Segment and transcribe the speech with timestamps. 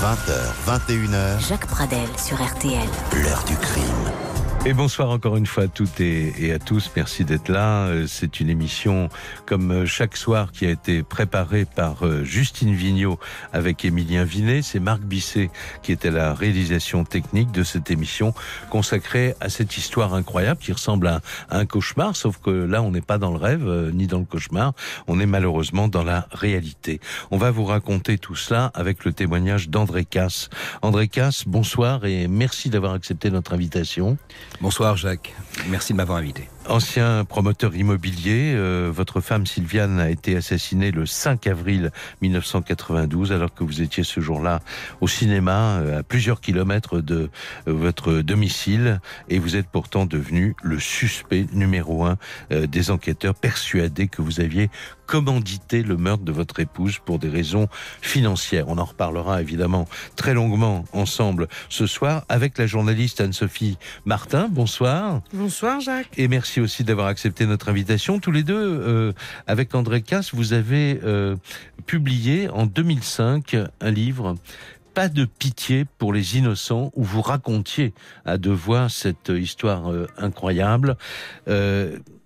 [0.00, 1.48] 20h, 21h.
[1.48, 2.88] Jacques Pradel sur RTL.
[3.20, 4.27] L'heure du crime.
[4.66, 6.90] Et bonsoir encore une fois à toutes et, à tous.
[6.94, 7.86] Merci d'être là.
[7.86, 9.08] Euh, c'est une émission
[9.46, 13.18] comme euh, chaque soir qui a été préparée par euh, Justine Vignot
[13.52, 14.60] avec Émilien Vinet.
[14.60, 15.50] C'est Marc Bisset
[15.82, 18.34] qui était la réalisation technique de cette émission
[18.68, 21.20] consacrée à cette histoire incroyable qui ressemble à,
[21.50, 24.74] un cauchemar, sauf que là on n'est pas dans le rêve ni dans le cauchemar.
[25.06, 27.00] On est malheureusement dans la réalité.
[27.30, 30.50] On va vous raconter tout cela avec le témoignage d'André Casse.
[30.82, 34.18] André Casse, bonsoir et merci d'avoir accepté notre invitation.
[34.60, 35.34] Bonsoir Jacques,
[35.68, 36.48] merci de m'avoir invité.
[36.68, 41.90] Ancien promoteur immobilier, euh, votre femme Sylviane a été assassinée le 5 avril
[42.20, 44.60] 1992 alors que vous étiez ce jour-là
[45.00, 47.30] au cinéma euh, à plusieurs kilomètres de
[47.66, 49.00] euh, votre domicile
[49.30, 52.16] et vous êtes pourtant devenu le suspect numéro un
[52.50, 54.70] des enquêteurs persuadés que vous aviez
[55.08, 57.66] commandité le meurtre de votre épouse pour des raisons
[58.02, 58.68] financières.
[58.68, 64.48] On en reparlera évidemment très longuement ensemble ce soir avec la journaliste Anne-Sophie Martin.
[64.50, 65.22] Bonsoir.
[65.32, 66.10] Bonsoir Jacques.
[66.18, 68.18] Et merci aussi d'avoir accepté notre invitation.
[68.18, 69.12] Tous les deux, euh,
[69.46, 71.36] avec André Casse, vous avez euh,
[71.86, 74.36] publié en 2005 un livre
[74.94, 80.08] pas de pitié pour les innocents où vous racontiez à deux voix cette histoire euh,
[80.16, 80.96] incroyable.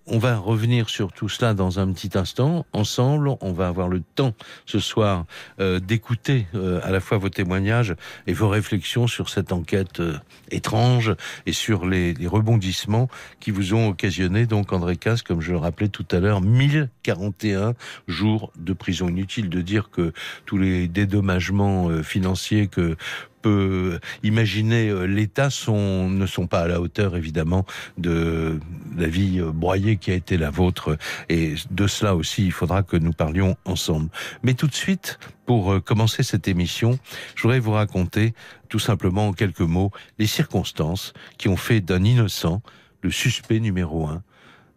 [0.05, 2.65] On va revenir sur tout cela dans un petit instant.
[2.73, 4.33] Ensemble, on va avoir le temps
[4.65, 5.25] ce soir
[5.61, 7.95] euh, d'écouter euh, à la fois vos témoignages
[8.27, 10.17] et vos réflexions sur cette enquête euh,
[10.51, 11.15] étrange
[11.45, 13.07] et sur les, rebondissements
[13.39, 17.73] qui vous ont occasionné, donc André Casse, comme je le rappelais tout à l'heure, 1041
[18.07, 19.07] jours de prison.
[19.07, 20.11] Inutile de dire que
[20.45, 22.97] tous les dédommagements financiers que
[23.43, 27.65] peut imaginer euh, l'État ne sont pas à la hauteur évidemment
[27.97, 28.59] de
[28.97, 30.97] la vie euh, broyée qui a été la vôtre.
[31.29, 34.09] Et de cela aussi, il faudra que nous parlions ensemble.
[34.41, 36.97] Mais tout de suite, pour euh, commencer cette émission,
[37.35, 38.33] je voudrais vous raconter
[38.69, 42.63] tout simplement en quelques mots les circonstances qui ont fait d'un innocent
[43.01, 44.23] le suspect numéro un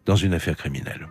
[0.05, 1.07] dans une affaire criminelle.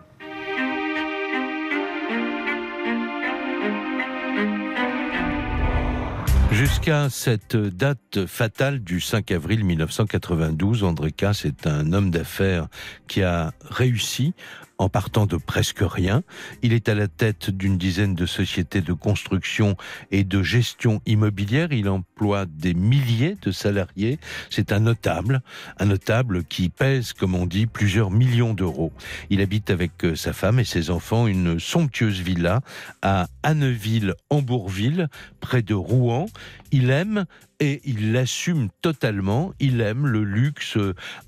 [6.57, 12.69] Jusqu'à cette date fatale du 5 avril 1992, André Casse est un homme d'affaires
[13.09, 14.33] qui a réussi
[14.79, 16.23] en partant de presque rien.
[16.63, 19.77] Il est à la tête d'une dizaine de sociétés de construction
[20.11, 21.73] et de gestion immobilière.
[21.73, 24.19] Il emploie des milliers de salariés.
[24.51, 25.43] C'est un notable,
[25.79, 28.93] un notable qui pèse, comme on dit, plusieurs millions d'euros.
[29.31, 32.61] Il habite avec euh, sa femme et ses enfants une somptueuse villa
[33.03, 35.09] à Anneville-en-Bourville,
[35.41, 36.27] près de Rouen.
[36.73, 37.25] Il aime
[37.61, 39.53] et il l'assume totalement.
[39.61, 40.79] Il aime le luxe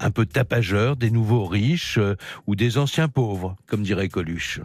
[0.01, 2.17] un peu tapageur des nouveaux riches euh,
[2.47, 4.61] ou des anciens pauvres, comme dirait Coluche.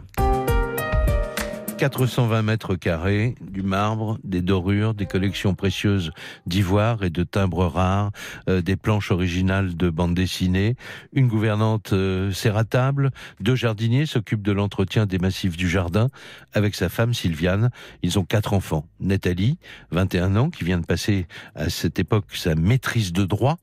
[1.76, 6.12] 420 mètres carrés, du marbre, des dorures, des collections précieuses
[6.46, 8.12] d'ivoire et de timbres rares,
[8.48, 10.76] euh, des planches originales de bande dessinée,
[11.12, 12.32] une gouvernante euh,
[12.70, 16.08] table, deux jardiniers s'occupent de l'entretien des massifs du jardin
[16.52, 17.70] avec sa femme Sylviane.
[18.02, 18.86] Ils ont quatre enfants.
[19.00, 19.58] Nathalie,
[19.90, 23.58] 21 ans, qui vient de passer à cette époque sa maîtrise de droit.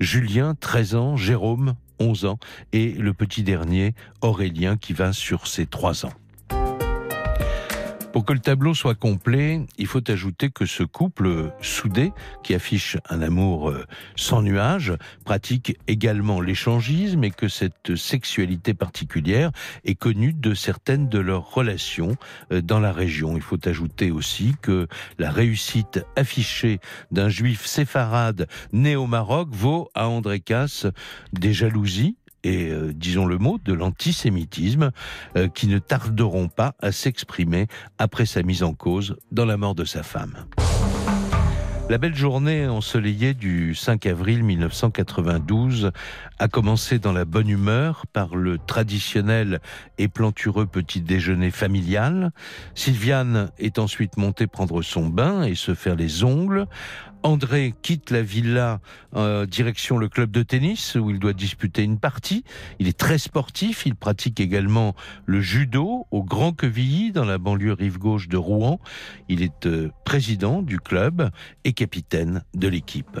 [0.00, 1.16] Julien, 13 ans.
[1.16, 2.38] Jérôme, 11 ans.
[2.72, 6.12] Et le petit dernier, Aurélien, qui va sur ses 3 ans.
[8.14, 12.12] Pour que le tableau soit complet, il faut ajouter que ce couple soudé,
[12.44, 14.92] qui affiche un amour euh, sans nuage,
[15.24, 19.50] pratique également l'échangisme et que cette sexualité particulière
[19.84, 22.14] est connue de certaines de leurs relations
[22.52, 23.34] euh, dans la région.
[23.34, 24.86] Il faut ajouter aussi que
[25.18, 26.78] la réussite affichée
[27.10, 30.86] d'un juif séfarade né au Maroc vaut à André Casse
[31.32, 34.90] des jalousies et, euh, disons le mot, de l'antisémitisme
[35.36, 37.66] euh, qui ne tarderont pas à s'exprimer
[37.98, 40.46] après sa mise en cause dans la mort de sa femme.
[41.90, 45.92] La belle journée ensoleillée du 5 avril 1992
[46.38, 49.60] a commencé dans la bonne humeur par le traditionnel
[49.98, 52.30] et plantureux petit déjeuner familial.
[52.74, 56.66] Sylviane est ensuite montée prendre son bain et se faire les ongles.
[57.24, 58.80] André quitte la villa
[59.16, 62.44] euh, direction le club de tennis où il doit disputer une partie.
[62.78, 63.86] Il est très sportif.
[63.86, 64.94] Il pratique également
[65.24, 68.78] le judo au Grand Quevilly dans la banlieue rive gauche de Rouen.
[69.30, 71.30] Il est euh, président du club
[71.64, 73.18] et capitaine de l'équipe.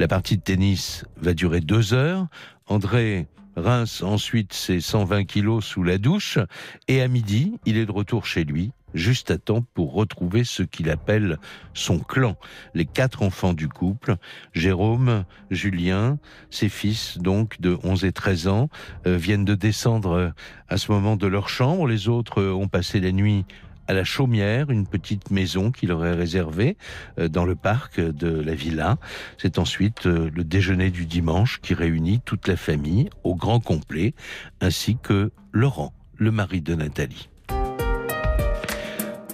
[0.00, 2.26] La partie de tennis va durer deux heures.
[2.66, 6.40] André rince ensuite ses 120 kilos sous la douche
[6.88, 10.62] et à midi, il est de retour chez lui juste à temps pour retrouver ce
[10.62, 11.38] qu'il appelle
[11.74, 12.36] son clan,
[12.74, 14.16] les quatre enfants du couple,
[14.52, 16.18] Jérôme, Julien,
[16.50, 18.68] ses fils donc de 11 et 13 ans,
[19.06, 20.30] euh, viennent de descendre euh,
[20.68, 23.44] à ce moment de leur chambre, les autres euh, ont passé la nuit
[23.86, 26.78] à la Chaumière, une petite maison qu'il aurait réservée
[27.18, 28.96] dans le parc de la villa.
[29.36, 34.14] C'est ensuite le déjeuner du dimanche qui réunit toute la famille au grand complet,
[34.62, 37.28] ainsi que Laurent, le mari de Nathalie.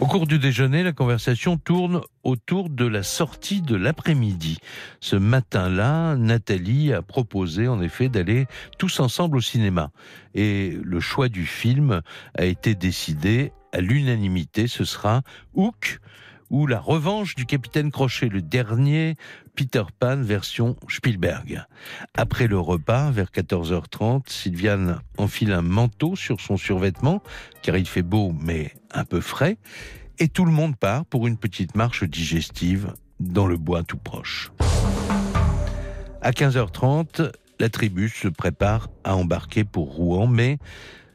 [0.00, 4.56] Au cours du déjeuner, la conversation tourne autour de la sortie de l'après-midi.
[5.00, 8.46] Ce matin-là, Nathalie a proposé en effet d'aller
[8.78, 9.90] tous ensemble au cinéma.
[10.34, 12.00] Et le choix du film
[12.34, 14.68] a été décidé à l'unanimité.
[14.68, 15.20] Ce sera
[15.52, 16.00] Hook
[16.50, 19.16] ou La revanche du capitaine Crochet, le dernier
[19.54, 21.64] Peter Pan version Spielberg.
[22.14, 27.22] Après le repas, vers 14h30, Sylviane enfile un manteau sur son survêtement,
[27.62, 29.56] car il fait beau mais un peu frais,
[30.18, 34.50] et tout le monde part pour une petite marche digestive dans le bois tout proche.
[36.20, 37.30] À 15h30,
[37.60, 40.58] la tribu se prépare à embarquer pour Rouen, mais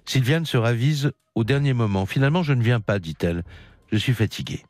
[0.05, 2.05] Sylviane se ravise au dernier moment.
[2.05, 3.43] Finalement, je ne viens pas, dit-elle.
[3.91, 4.63] Je suis fatiguée.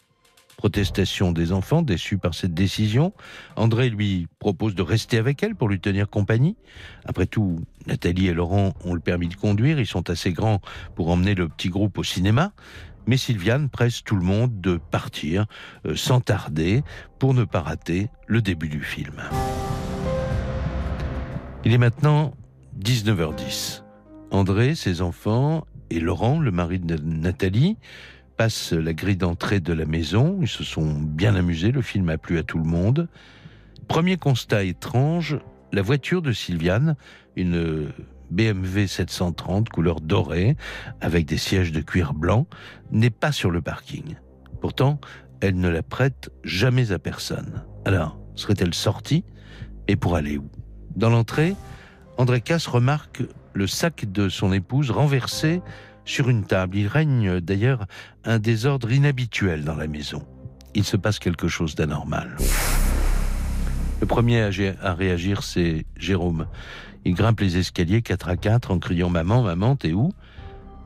[0.58, 3.14] Protestation des enfants, déçus par cette décision.
[3.56, 6.56] André lui propose de rester avec elle pour lui tenir compagnie.
[7.06, 10.62] Après tout, Nathalie et Laurent ont le permis de conduire, ils sont assez grands
[10.96, 12.54] pour emmener le petit groupe au cinéma.
[13.08, 15.46] Mais Sylviane presse tout le monde de partir
[15.86, 16.84] euh, sans tarder
[17.20, 19.22] pour ne pas rater le début du film.
[21.64, 22.34] Il est maintenant
[22.80, 23.84] 19h10.
[24.32, 27.78] André, ses enfants et Laurent, le mari de Nathalie,
[28.38, 30.40] passent la grille d'entrée de la maison.
[30.42, 33.08] Ils se sont bien amusés, le film a plu à tout le monde.
[33.88, 35.38] Premier constat étrange,
[35.72, 36.96] la voiture de Sylviane,
[37.36, 37.92] une
[38.32, 40.56] BMW 730 couleur dorée,
[41.02, 42.48] avec des sièges de cuir blanc,
[42.92, 44.16] n'est pas sur le parking.
[44.62, 45.00] Pourtant,
[45.42, 47.64] elle ne la prête jamais à personne.
[47.86, 49.24] Alors, serait-elle sortie
[49.88, 50.50] Et pour aller où?
[50.96, 51.56] Dans l'entrée,
[52.18, 53.24] André Casse remarque
[53.54, 55.62] le sac de son épouse renversé
[56.06, 56.78] sur une table.
[56.78, 57.86] Il règne d'ailleurs
[58.24, 60.26] un désordre inhabituel dans la maison.
[60.74, 62.38] Il se passe quelque chose d'anormal.
[64.02, 64.42] Le premier
[64.82, 66.48] à réagir, c'est Jérôme.
[67.06, 70.12] Il grimpe les escaliers quatre à quatre en criant Maman, maman, t'es où?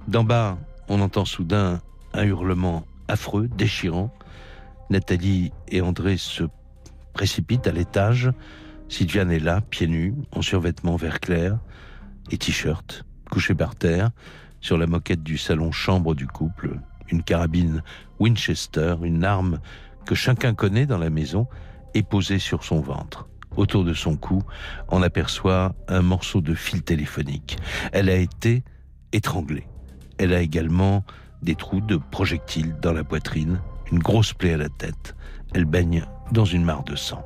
[0.07, 0.57] D'en bas,
[0.87, 1.81] on entend soudain
[2.13, 4.13] un hurlement affreux, déchirant.
[4.89, 6.43] Nathalie et André se
[7.13, 8.31] précipitent à l'étage.
[8.89, 11.57] Sylviane est là, pieds nus, en survêtement vert clair
[12.31, 14.09] et t-shirt, couché par terre,
[14.61, 16.79] sur la moquette du salon chambre du couple,
[17.09, 17.83] une carabine
[18.19, 19.59] Winchester, une arme
[20.05, 21.47] que chacun connaît dans la maison,
[21.93, 23.27] est posée sur son ventre.
[23.55, 24.43] Autour de son cou,
[24.89, 27.57] on aperçoit un morceau de fil téléphonique.
[27.91, 28.63] Elle a été
[29.11, 29.67] étranglée.
[30.17, 31.03] Elle a également
[31.41, 35.15] des trous de projectiles dans la poitrine, une grosse plaie à la tête.
[35.53, 37.25] Elle baigne dans une mare de sang.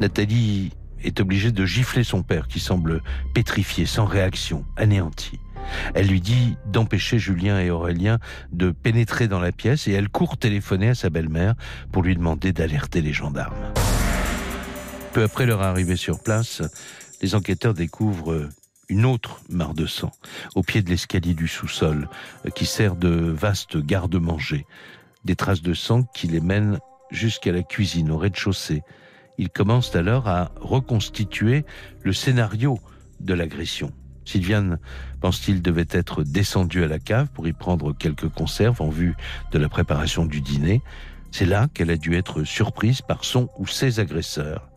[0.00, 0.72] Nathalie
[1.02, 3.02] est obligée de gifler son père qui semble
[3.32, 5.38] pétrifié, sans réaction, anéanti.
[5.94, 8.18] Elle lui dit d'empêcher Julien et Aurélien
[8.52, 11.54] de pénétrer dans la pièce et elle court téléphoner à sa belle-mère
[11.92, 13.72] pour lui demander d'alerter les gendarmes.
[15.12, 16.62] Peu après leur arrivée sur place,
[17.22, 18.48] les enquêteurs découvrent
[18.88, 20.10] une autre mare de sang
[20.54, 22.08] au pied de l'escalier du sous-sol
[22.54, 24.66] qui sert de vaste garde-manger.
[25.24, 26.78] Des traces de sang qui les mènent
[27.10, 28.82] jusqu'à la cuisine au rez-de-chaussée.
[29.38, 31.64] Ils commencent alors à reconstituer
[32.02, 32.78] le scénario
[33.20, 33.92] de l'agression.
[34.24, 34.78] Sylviane
[35.20, 39.16] pense-t-il devait être descendue à la cave pour y prendre quelques conserves en vue
[39.52, 40.82] de la préparation du dîner.
[41.30, 44.68] C'est là qu'elle a dû être surprise par son ou ses agresseurs.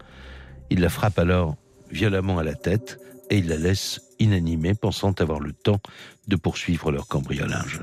[0.70, 1.56] Il la frappe alors
[1.92, 3.00] violemment à la tête
[3.30, 5.80] et il la laisse inanimée, pensant avoir le temps
[6.28, 7.82] de poursuivre leur cambriolage.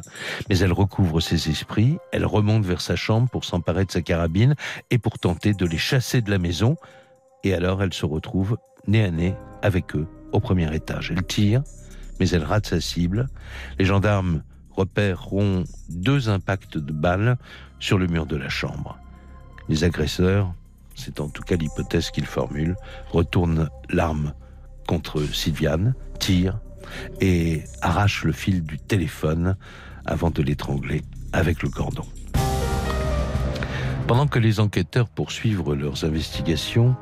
[0.48, 4.54] Mais elle recouvre ses esprits, elle remonte vers sa chambre pour s'emparer de sa carabine
[4.90, 6.76] et pour tenter de les chasser de la maison.
[7.44, 11.10] Et alors elle se retrouve nez à nez avec eux au premier étage.
[11.10, 11.62] Elle tire,
[12.20, 13.28] mais elle rate sa cible.
[13.78, 17.38] Les gendarmes repéreront deux impacts de balles
[17.78, 18.98] sur le mur de la chambre.
[19.68, 20.52] Les agresseurs
[20.94, 22.76] c'est en tout cas l'hypothèse qu'il formule,
[23.10, 24.32] retourne l'arme
[24.86, 26.58] contre Sylviane, tire
[27.20, 29.56] et arrache le fil du téléphone
[30.04, 32.04] avant de l'étrangler avec le cordon.
[34.06, 36.94] Pendant que les enquêteurs poursuivent leurs investigations,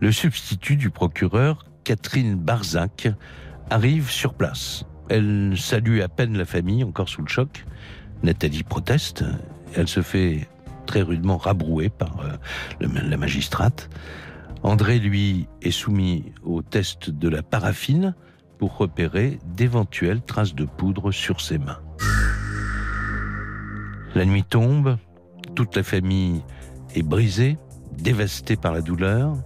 [0.00, 3.06] le substitut du procureur, Catherine Barzac,
[3.70, 4.84] arrive sur place.
[5.08, 7.64] Elle salue à peine la famille, encore sous le choc.
[8.24, 9.24] Nathalie proteste.
[9.72, 10.48] Elle se fait
[10.86, 13.88] très rudement rabroué par euh, la magistrate.
[14.64, 18.16] André, lui, est soumis au test de la paraffine
[18.58, 21.78] pour repérer d'éventuelles traces de poudre sur ses mains.
[24.16, 24.98] La nuit tombe,
[25.54, 26.42] toute la famille
[26.96, 27.58] est brisée,
[27.96, 29.36] dévastée par la douleur.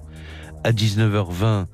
[0.64, 1.66] À 19h20,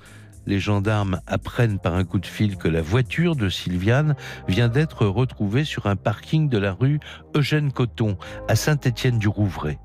[0.46, 4.14] les gendarmes apprennent par un coup de fil que la voiture de Sylviane
[4.48, 7.00] vient d'être retrouvée sur un parking de la rue
[7.34, 8.16] Eugène Coton,
[8.48, 9.78] à Saint-Étienne-du-Rouvray.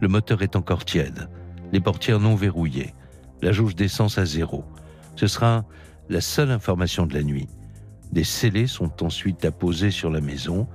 [0.00, 1.28] Le moteur est encore tiède,
[1.72, 2.94] les portières non verrouillées,
[3.42, 4.64] la jauge d'essence à zéro.
[5.16, 5.64] Ce sera
[6.08, 7.48] la seule information de la nuit.
[8.12, 10.68] Des scellés sont ensuite apposés sur la maison.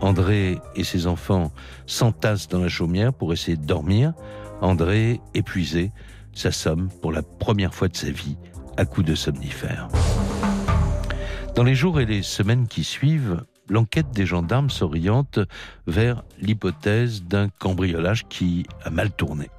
[0.00, 1.52] André et ses enfants
[1.86, 4.12] s'entassent dans la chaumière pour essayer de dormir.
[4.60, 5.92] André, épuisé,
[6.34, 8.36] s'assomme pour la première fois de sa vie
[8.76, 9.88] à coups de somnifères.
[11.54, 15.38] Dans les jours et les semaines qui suivent, l'enquête des gendarmes s'oriente
[15.86, 19.50] vers l'hypothèse d'un cambriolage qui a mal tourné.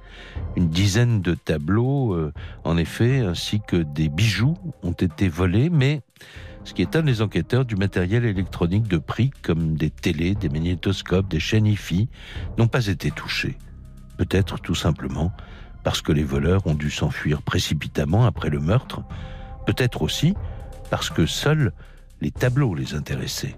[0.56, 2.32] Une dizaine de tableaux, euh,
[2.64, 6.02] en effet, ainsi que des bijoux ont été volés, mais
[6.64, 11.28] ce qui étonne les enquêteurs du matériel électronique de prix comme des télés, des magnétoscopes,
[11.28, 12.08] des chaînes IFI
[12.58, 13.56] n'ont pas été touchés.
[14.16, 15.32] Peut-être tout simplement
[15.86, 19.02] parce que les voleurs ont dû s'enfuir précipitamment après le meurtre,
[19.66, 20.34] peut-être aussi
[20.90, 21.72] parce que seuls
[22.20, 23.56] les tableaux les intéressaient.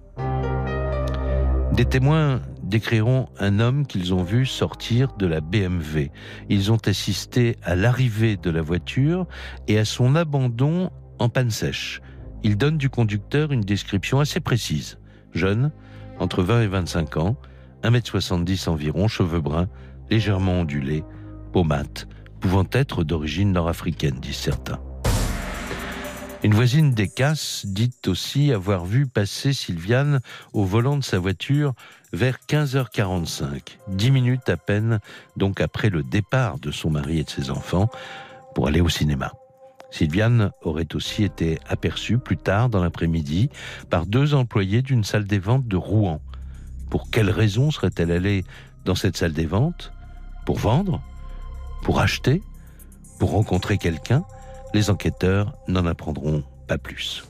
[1.72, 6.10] Des témoins décriront un homme qu'ils ont vu sortir de la BMW.
[6.50, 9.26] Ils ont assisté à l'arrivée de la voiture
[9.66, 12.02] et à son abandon en panne sèche.
[12.42, 14.98] Ils donnent du conducteur une description assez précise.
[15.32, 15.72] Jeune,
[16.18, 17.36] entre 20 et 25 ans,
[17.84, 19.68] 1m70 environ, cheveux bruns,
[20.10, 21.04] légèrement ondulés,
[21.52, 22.06] peau mate,
[22.40, 24.80] pouvant être d'origine nord-africaine, disent certains.
[26.44, 30.20] Une voisine des Casses dit aussi avoir vu passer Sylviane
[30.52, 31.74] au volant de sa voiture
[32.12, 35.00] vers 15h45, dix minutes à peine
[35.36, 37.90] donc après le départ de son mari et de ses enfants
[38.54, 39.32] pour aller au cinéma.
[39.90, 43.50] Sylviane aurait aussi été aperçue plus tard dans l'après-midi
[43.90, 46.20] par deux employés d'une salle des ventes de Rouen.
[46.88, 48.44] Pour quelle raison serait-elle allée
[48.84, 49.92] dans cette salle des ventes?
[50.46, 51.02] Pour vendre?
[51.82, 52.42] Pour acheter
[53.18, 54.24] Pour rencontrer quelqu'un
[54.74, 57.24] Les enquêteurs n'en apprendront pas plus.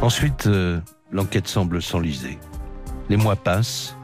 [0.00, 2.38] Ensuite, euh, l'enquête semble s'enliser.
[3.08, 3.96] Les mois passent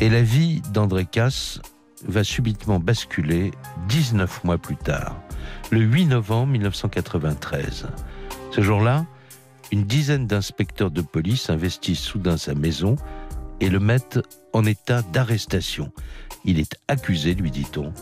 [0.00, 1.60] et la vie d'André Casse
[2.06, 3.52] va subitement basculer
[3.88, 5.16] 19 mois plus tard,
[5.70, 7.86] le 8 novembre 1993.
[8.50, 9.06] Ce jour-là,
[9.70, 12.96] une dizaine d'inspecteurs de police investissent soudain sa maison
[13.62, 14.18] et le mettent
[14.52, 15.92] en état d'arrestation.
[16.44, 17.92] Il est accusé, lui dit-on,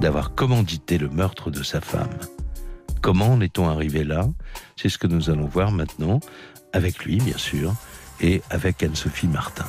[0.00, 2.08] d'avoir commandité le meurtre de sa femme.
[3.02, 4.26] Comment en est-on arrivé là?
[4.76, 6.20] C'est ce que nous allons voir maintenant,
[6.72, 7.74] avec lui bien sûr,
[8.22, 9.66] et avec Anne-Sophie Martin.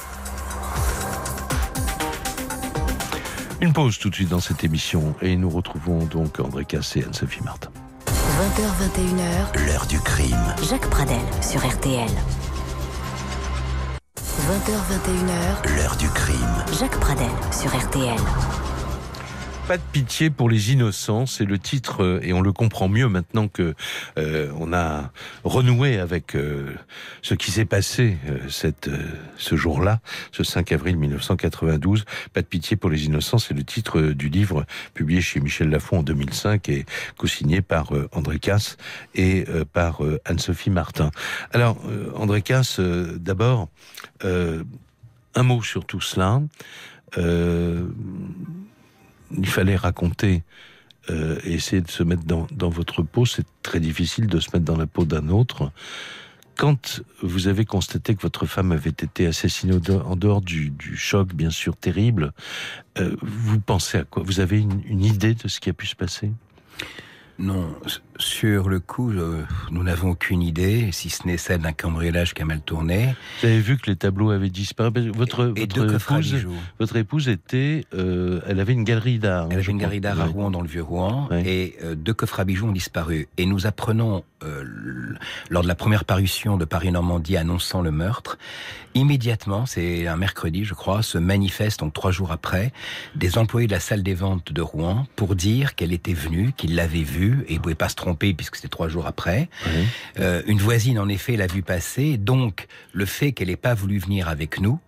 [3.59, 7.03] Une pause tout de suite dans cette émission et nous retrouvons donc André Cassé et
[7.03, 7.69] Anne-Sophie Martin.
[8.07, 10.55] 20h21h, l'heure du crime.
[10.69, 12.09] Jacques Pradel sur RTL.
[14.51, 16.65] 20h21h, l'heure du crime.
[16.77, 18.19] Jacques Pradel sur RTL.
[19.67, 23.07] Pas de pitié pour les innocents, c'est le titre euh, et on le comprend mieux
[23.07, 23.73] maintenant que
[24.17, 25.11] euh, on a
[25.43, 26.73] renoué avec euh,
[27.21, 28.17] ce qui s'est passé
[28.49, 29.99] ce jour-là,
[30.31, 32.05] ce 5 avril 1992.
[32.33, 35.99] Pas de pitié pour les innocents, c'est le titre du livre publié chez Michel Lafon
[35.99, 36.85] en 2005 et
[37.17, 38.77] co-signé par André Casse
[39.15, 41.11] et par Anne-Sophie Martin.
[41.53, 41.77] Alors
[42.15, 43.69] André Casse, d'abord
[44.23, 46.41] un mot sur tout cela.
[49.37, 50.43] Il fallait raconter
[51.09, 53.25] euh, et essayer de se mettre dans, votre peau.
[53.25, 55.71] C'est très difficile de se mettre dans la peau d'un autre.
[56.55, 61.49] Quand vous avez constaté que votre femme avait été assassinée en dehors du, choc, bien
[61.49, 62.33] sûr, terrible,
[62.99, 64.21] euh, vous pensez à quoi?
[64.23, 66.31] Vous avez une idée de ce qui a pu se passer?
[67.39, 67.75] Non,
[68.21, 69.11] sur le coup,
[69.71, 73.15] nous n'avons aucune idée, si ce n'est celle d'un cambriolage qui a mal tourné.
[73.41, 75.11] Vous avez vu que les tableaux avaient disparu.
[75.11, 76.35] Votre, votre, épouse,
[76.79, 79.47] votre épouse était, euh, elle avait une galerie d'art.
[79.49, 82.39] Elle avait une galerie d'art à Rouen, dans le vieux Rouen, et euh, deux coffres
[82.39, 83.27] à bijoux ont disparu.
[83.37, 84.63] Et nous apprenons euh,
[85.49, 88.37] lors de la première parution de Paris-Normandie annonçant le meurtre,
[88.93, 92.71] immédiatement, c'est un mercredi, je crois, se manifestent donc trois jours après
[93.15, 96.75] des employés de la salle des ventes de Rouen pour dire qu'elle était venue, qu'ils
[96.75, 99.49] l'avaient vue et ne pouvaient pas se tromper puisque c'était trois jours après.
[100.19, 102.17] Euh, une voisine, en effet, l'a vue passer.
[102.17, 104.79] Donc, le fait qu'elle n'ait pas voulu venir avec nous,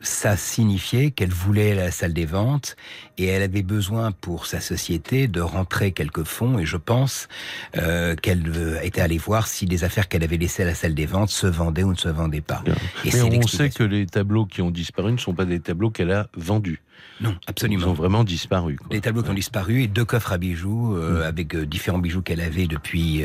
[0.00, 2.76] ça signifiait qu'elle voulait la salle des ventes
[3.16, 7.28] et elle avait besoin pour sa société de rentrer quelques fonds et je pense
[7.76, 10.94] euh, qu'elle euh, était allée voir si les affaires qu'elle avait laissées à la salle
[10.94, 12.62] des ventes se vendaient ou ne se vendaient pas.
[13.04, 15.90] Et Mais on sait que les tableaux qui ont disparu ne sont pas des tableaux
[15.90, 16.80] qu'elle a vendus.
[17.20, 17.86] Non, absolument.
[17.86, 18.78] Ils ont vraiment disparu.
[18.90, 21.22] Les tableaux qui ont disparu et deux coffres à bijoux euh, mm.
[21.22, 23.24] avec différents bijoux qu'elle avait depuis,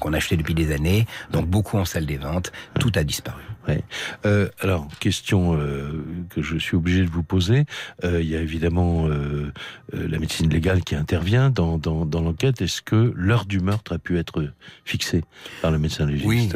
[0.00, 1.06] qu'on achetait depuis des années.
[1.32, 2.52] Donc beaucoup en salle des ventes.
[2.80, 3.42] Tout a disparu.
[3.68, 3.82] Ouais.
[4.26, 7.64] Euh, alors, question euh, que je suis obligé de vous poser.
[8.04, 9.52] Euh, il y a évidemment euh,
[9.94, 12.60] euh, la médecine légale qui intervient dans, dans, dans l'enquête.
[12.60, 14.44] Est-ce que l'heure du meurtre a pu être
[14.84, 15.24] fixée
[15.62, 16.26] par le médecin légiste?
[16.26, 16.50] Oui,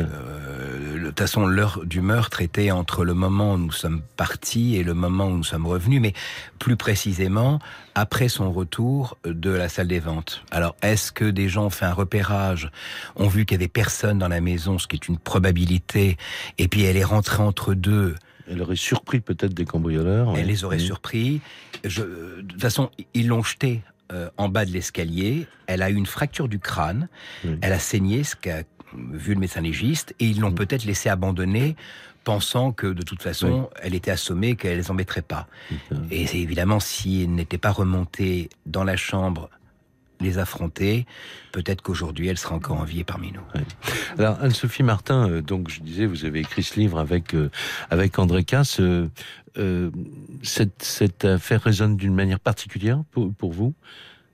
[1.09, 4.85] de toute façon, l'heure du meurtre était entre le moment où nous sommes partis et
[4.85, 6.13] le moment où nous sommes revenus, mais
[6.59, 7.61] plus précisément
[7.95, 10.45] après son retour de la salle des ventes.
[10.51, 12.71] Alors, est-ce que des gens ont fait un repérage,
[13.17, 16.19] ont vu qu'il y avait personne dans la maison, ce qui est une probabilité,
[16.59, 18.15] et puis elle est rentrée entre deux?
[18.51, 20.37] Elle aurait surpris peut-être des cambrioleurs.
[20.37, 21.41] Elle les aurait surpris.
[21.85, 25.47] Je, de toute façon, ils l'ont jetée euh, en bas de l'escalier.
[25.67, 27.09] Elle a eu une fracture du crâne.
[27.61, 28.63] Elle a saigné, ce qu'a
[28.97, 31.77] vu le médecin légiste, et ils l'ont peut-être laissée abandonnée
[32.25, 35.47] pensant que de toute façon, elle était assommée, qu'elle les embêterait pas.
[36.11, 39.49] Et c'est évidemment, si elle n'était pas remontée dans la chambre
[40.21, 41.07] les affronter,
[41.53, 43.41] peut-être qu'aujourd'hui elle sera encore enviée parmi nous.
[44.19, 47.51] Alors Anne-Sophie Martin, euh, donc je disais, vous avez écrit ce livre avec euh,
[47.89, 48.81] avec André Casse.
[48.81, 49.91] Euh,
[50.43, 53.75] cette, cette affaire résonne d'une manière particulière pour, pour vous?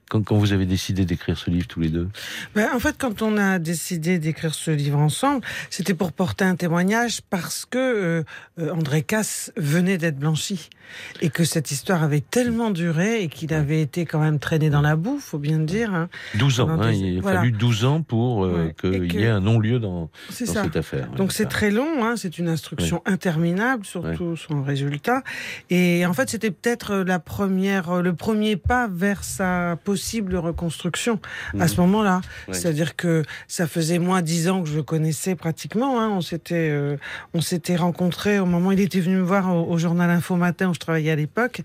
[0.08, 2.08] Quand, quand, vous avez décidé d'écrire ce livre tous les deux
[2.54, 6.56] ben, En fait, quand on a décidé d'écrire ce livre ensemble, c'était pour porter un
[6.56, 8.24] témoignage parce que
[8.58, 10.70] euh, André Casse venait d'être blanchi
[11.20, 14.80] et que cette histoire avait tellement duré et qu'il avait été quand même traîné dans
[14.80, 15.92] la boue, faut bien le dire.
[15.94, 17.38] Hein, 12 ans, hein, il a voilà.
[17.40, 19.16] fallu 12 ans pour euh, qu'il que...
[19.16, 21.08] y ait un non-lieu dans, dans cette affaire.
[21.16, 23.12] Donc c'est très long, hein, c'est une instruction oui.
[23.12, 24.42] interminable, surtout oui.
[24.48, 25.22] son résultat.
[25.70, 31.18] Et en fait, c'était peut-être la première, le premier pas vers sa possible reconstruction
[31.54, 31.62] mmh.
[31.62, 32.20] à ce moment-là.
[32.52, 35.98] C'est-à-dire que ça faisait moins dix ans que je le connaissais pratiquement.
[35.98, 36.10] Hein.
[36.10, 36.98] On s'était, euh,
[37.32, 40.36] on s'était rencontrés au moment où il était venu me voir au, au journal Info
[40.36, 41.62] Matin où je travaillais à l'époque,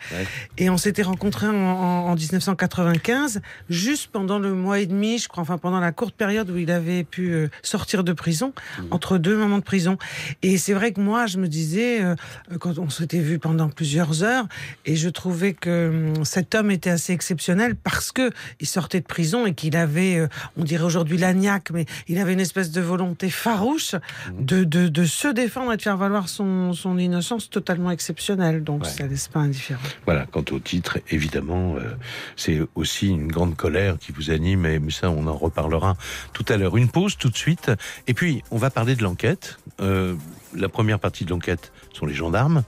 [0.58, 5.27] et on s'était rencontrés en, en, en, 1995, juste pendant le mois et demi, je
[5.27, 8.84] crois, enfin pendant la courte période où il avait pu euh, sortir de prison, mmh.
[8.91, 9.98] entre deux moments de prison.
[10.43, 12.15] Et c'est vrai que moi, je me disais, euh,
[12.60, 14.48] quand on s'était vu pendant plusieurs heures,
[14.86, 18.18] et je trouvais que euh, cet homme était assez exceptionnel parce que
[18.59, 22.33] il sortait de prison et qu'il avait, euh, on dirait aujourd'hui l'agnac, mais il avait
[22.33, 24.45] une espèce de volonté farouche mmh.
[24.45, 28.63] de, de, de, se défendre et de faire valoir son, son innocence totalement exceptionnelle.
[28.63, 28.89] Donc ouais.
[28.89, 29.81] ça laisse pas indifférent.
[30.05, 31.95] Voilà, quant au titre, évidemment, euh,
[32.35, 35.96] c'est aussi une grande colère qui vous anime, et ça, on en reparlera
[36.33, 36.77] tout à l'heure.
[36.77, 37.72] Une pause tout de suite,
[38.07, 39.57] et puis on va parler de l'enquête.
[39.81, 40.15] Euh,
[40.55, 42.64] la première partie de l'enquête sont les gendarmes,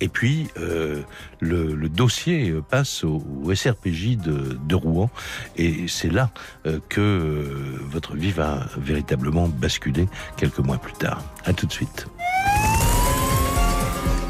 [0.00, 1.02] et puis euh,
[1.40, 5.10] le, le, dossier passe au, au SRPJ de, de, Rouen,
[5.56, 6.30] et c'est là
[6.66, 11.22] euh, que euh, votre vie va véritablement basculer quelques mois plus tard.
[11.44, 12.06] À tout de suite.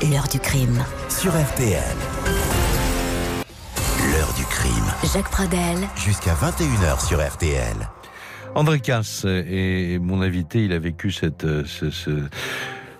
[0.02, 0.84] L'heure du crime.
[1.08, 1.82] Sur RTL.
[4.12, 5.10] L'heure du crime.
[5.12, 5.88] Jacques Pradel.
[5.96, 7.76] Jusqu'à 21h sur RTL.
[8.54, 10.64] André Casse est mon invité.
[10.64, 12.10] Il a vécu cette, ce, ce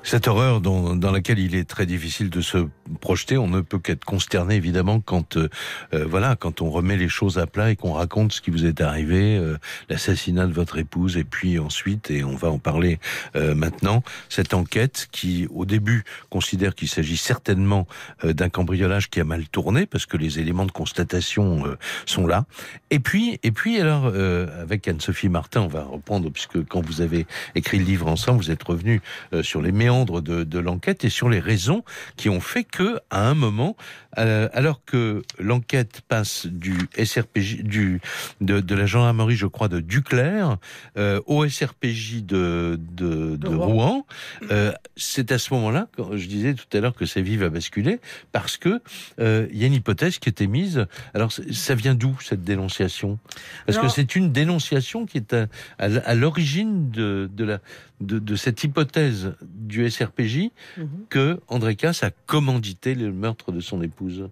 [0.07, 2.69] cette horreur dont, dans laquelle il est très difficile de se
[3.01, 3.37] projeter.
[3.37, 5.49] On ne peut qu'être consterné évidemment quand euh,
[5.93, 8.81] voilà quand on remet les choses à plat et qu'on raconte ce qui vous est
[8.81, 13.01] arrivé, euh, l'assassinat de votre épouse et puis ensuite et on va en parler
[13.35, 17.89] euh, maintenant cette enquête qui au début considère qu'il s'agit certainement
[18.25, 22.29] euh, d'un cambriolage qui a mal tourné parce que les éléments de constatation euh, sont
[22.29, 22.45] là.
[22.91, 27.01] Et puis et puis alors euh, avec Anne-Sophie Martin on va reprendre puisque quand vous
[27.01, 29.01] avez écrit le livre ensemble vous êtes revenu
[29.43, 31.83] sur les méandres de, de l'enquête et sur les raisons
[32.17, 33.77] qui ont fait que, à un moment,
[34.19, 38.01] euh, alors que l'enquête passe du SRPJ, du
[38.41, 40.57] de, de, la gendarmerie, je crois, de Duclerc
[40.97, 44.07] euh, au SRPJ de, de, de Rouen,
[44.51, 47.51] euh, c'est à ce moment-là, quand je disais tout à l'heure que sa vie va
[47.51, 48.01] basculer,
[48.33, 48.81] parce que
[49.19, 50.87] il y a une hypothèse qui était mise.
[51.15, 53.19] Alors, ça vient d'où cette dénonciation?
[53.67, 53.89] Parce alors...
[53.89, 55.47] que c'est une dénonciation qui est à,
[55.79, 57.61] à, à l'origine de, de la
[58.01, 60.83] de, de, cette hypothèse du SRPJ mmh.
[61.09, 64.29] que André Casse a commandité le meurtre de son épouse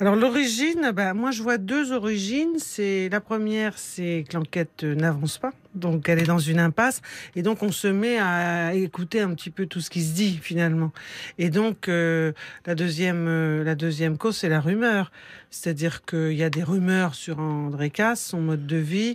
[0.00, 2.58] alors l'origine, bah, moi je vois deux origines.
[2.58, 7.00] C'est la première, c'est que l'enquête n'avance pas, donc elle est dans une impasse,
[7.36, 10.38] et donc on se met à écouter un petit peu tout ce qui se dit
[10.40, 10.92] finalement.
[11.38, 12.32] Et donc euh,
[12.66, 15.10] la deuxième, euh, la deuxième cause, c'est la rumeur,
[15.50, 19.14] c'est-à-dire qu'il y a des rumeurs sur André Casse, son mode de vie,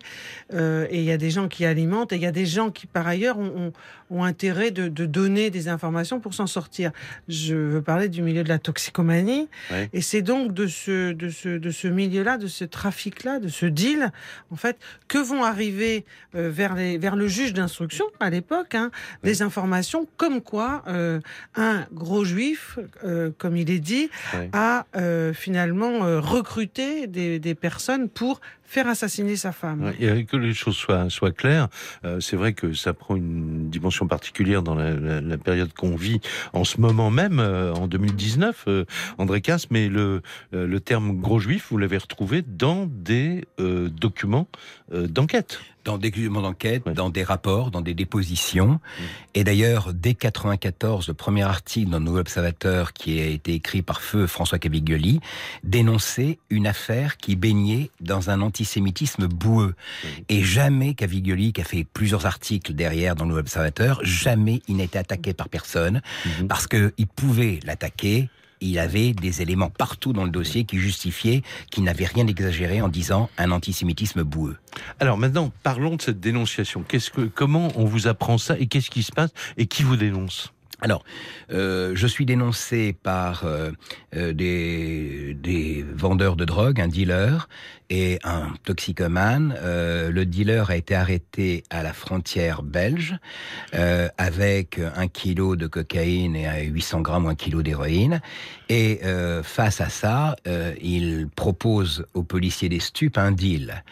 [0.54, 2.72] euh, et il y a des gens qui alimentent, et il y a des gens
[2.72, 3.74] qui par ailleurs ont, ont,
[4.10, 6.92] ont intérêt de, de, donner des informations pour s'en sortir.
[7.28, 9.48] Je veux parler du milieu de la toxicomanie,
[9.94, 13.66] et c'est donc de ce, de ce, de ce milieu-là, de ce trafic-là, de ce
[13.66, 14.12] deal,
[14.52, 18.92] en fait, que vont arriver euh, vers, les, vers le juge d'instruction à l'époque hein,
[19.24, 19.30] oui.
[19.30, 21.20] des informations comme quoi euh,
[21.56, 24.50] un gros juif, euh, comme il est dit, oui.
[24.54, 24.86] a
[25.34, 28.42] finalement recruté des, des, personnes pour
[28.74, 29.94] faire assassiner sa femme.
[30.00, 31.68] et que les choses soient, soient claires,
[32.06, 36.22] euh, c'est vrai que ça prend une dimension particulière dans la, période qu'on vit
[36.54, 38.86] en ce moment même, euh, en 2019, euh,
[39.20, 44.48] André Casse, mais le, le terme gros juif, vous l'avez retrouvé dans des documents
[44.92, 48.74] d'enquête dans des documents d'enquête, dans des rapports, dans des dépositions.
[48.74, 49.04] Mm.
[49.36, 54.02] Et d'ailleurs, dès 94, le premier article dans Nouvel Observateur qui a été écrit par
[54.02, 55.20] feu François Caviglioli
[55.64, 59.76] dénonçait une affaire qui baignait dans un antisémitisme boueux.
[59.76, 60.08] Mm.
[60.30, 65.00] Et jamais Caviglioli, qui a fait plusieurs articles derrière dans Nouvel Observateur, jamais il n'était
[65.00, 66.48] attaqué par personne mm-hmm.
[66.48, 68.30] parce qu'il pouvait l'attaquer
[68.64, 72.90] il avait des éléments partout dans le dossier qui justifiaient qu'il n'avait rien exagéré en
[72.90, 74.58] disant un antisémitisme boueux.
[75.00, 76.84] Alors maintenant, parlons de cette dénonciation.
[76.88, 79.98] Qu'est-ce que, comment on vous apprend ça et qu'est-ce qui se passe et qui vous
[79.98, 80.54] dénonce?
[80.84, 81.06] Alors,
[81.52, 83.72] euh, je suis dénoncé par euh,
[84.16, 87.48] euh, des, des, vendeurs de drogue, un dealer
[87.94, 89.56] et un toxicomane.
[89.64, 93.16] le dealer a été arrêté à la frontière belge
[94.18, 98.20] avec un kilo de cocaïne et 800 grammes ou un kilo d'héroïne.
[98.70, 99.02] Et
[99.44, 100.36] face à ça,
[100.82, 103.84] il propose au policier des stupes un deal.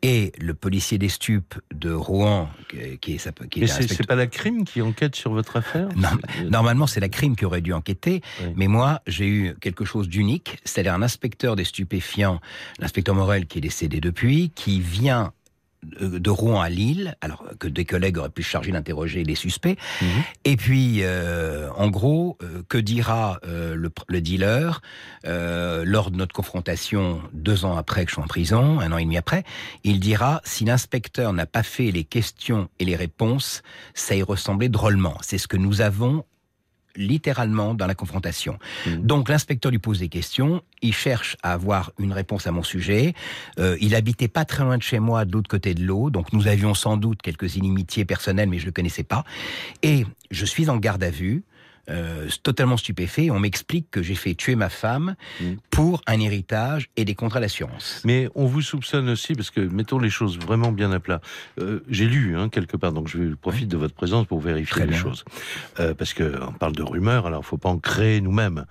[0.00, 2.96] Et le policier des stupes de Rouen, qui est...
[2.98, 3.28] Qui est
[3.60, 5.88] Mais c'est pas la crime qui enquête sur votre affaire?
[5.94, 6.08] Non,
[6.50, 8.22] Normalement, c'est la crime qui aurait dû enquêter,
[8.56, 12.40] mais moi, j'ai eu quelque chose d'unique, c'est-à-dire un inspecteur des stupéfiants,
[12.78, 15.32] l'inspecteur Morel qui est décédé depuis, qui vient
[16.00, 19.76] de Rouen à Lille, alors que des collègues auraient pu charger d'interroger les suspects.
[20.00, 20.08] Mhm.
[20.44, 24.80] Et puis, euh, en gros, euh, que dira euh, le, le, dealer
[25.24, 29.04] lors de notre confrontation deux ans après que je suis en prison, un an et
[29.04, 29.44] demi après
[29.84, 33.62] Il dira si l'inspecteur n'a pas fait les questions et les réponses,
[33.94, 35.16] ça y ressemblait drôlement.
[35.22, 36.24] C'est ce que nous avons
[36.96, 38.58] littéralement dans la confrontation.
[38.86, 38.96] Mmh.
[38.96, 43.14] Donc l'inspecteur lui pose des questions, il cherche à avoir une réponse à mon sujet.
[43.58, 46.32] Euh, il habitait pas très loin de chez moi, de l'autre côté de l'eau, donc
[46.32, 49.24] nous avions sans doute quelques inimitiés personnelles, mais je le connaissais pas.
[49.82, 51.44] Et je suis en garde à vue.
[51.90, 53.30] Euh, totalement stupéfait.
[53.30, 55.54] On m'explique que j'ai fait tuer ma femme mm.
[55.70, 58.02] pour un héritage et des contrats d'assurance.
[58.04, 61.20] Mais on vous soupçonne aussi, parce que mettons les choses vraiment bien à plat.
[61.58, 64.94] Euh, j'ai lu hein, quelque part, donc je profite de votre présence pour vérifier les
[64.94, 65.24] choses.
[65.80, 68.64] Euh, parce qu'on parle de rumeurs, alors il faut pas en créer nous-mêmes.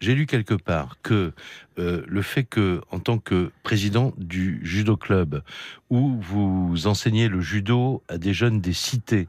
[0.00, 1.32] j'ai lu quelque part que
[1.76, 5.42] le fait que, en tant que président du judo club,
[5.90, 9.26] où vous enseignez le judo à des jeunes des cités,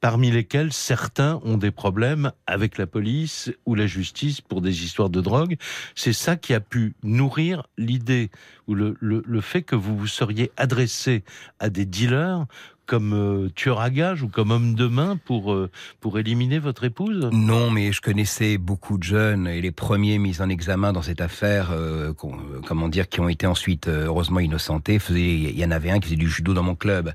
[0.00, 5.10] parmi lesquels certains ont des problèmes avec la police ou la justice pour des histoires
[5.10, 5.56] de drogue.
[5.94, 8.30] C'est ça qui a pu nourrir l'idée
[8.66, 11.24] ou le, fait que vous vous seriez adressé
[11.58, 12.46] à des dealers
[12.86, 15.70] comme euh, tueur à gage ou comme homme de main pour, euh,
[16.00, 17.28] pour éliminer votre épouse?
[17.32, 21.20] Non, mais je connaissais beaucoup de jeunes et les premiers mis en examen dans cette
[21.20, 24.98] affaire, euh, comment dire, qui ont été ensuite heureusement innocentés.
[25.10, 27.12] Il y en avait un qui faisait du judo dans mon club.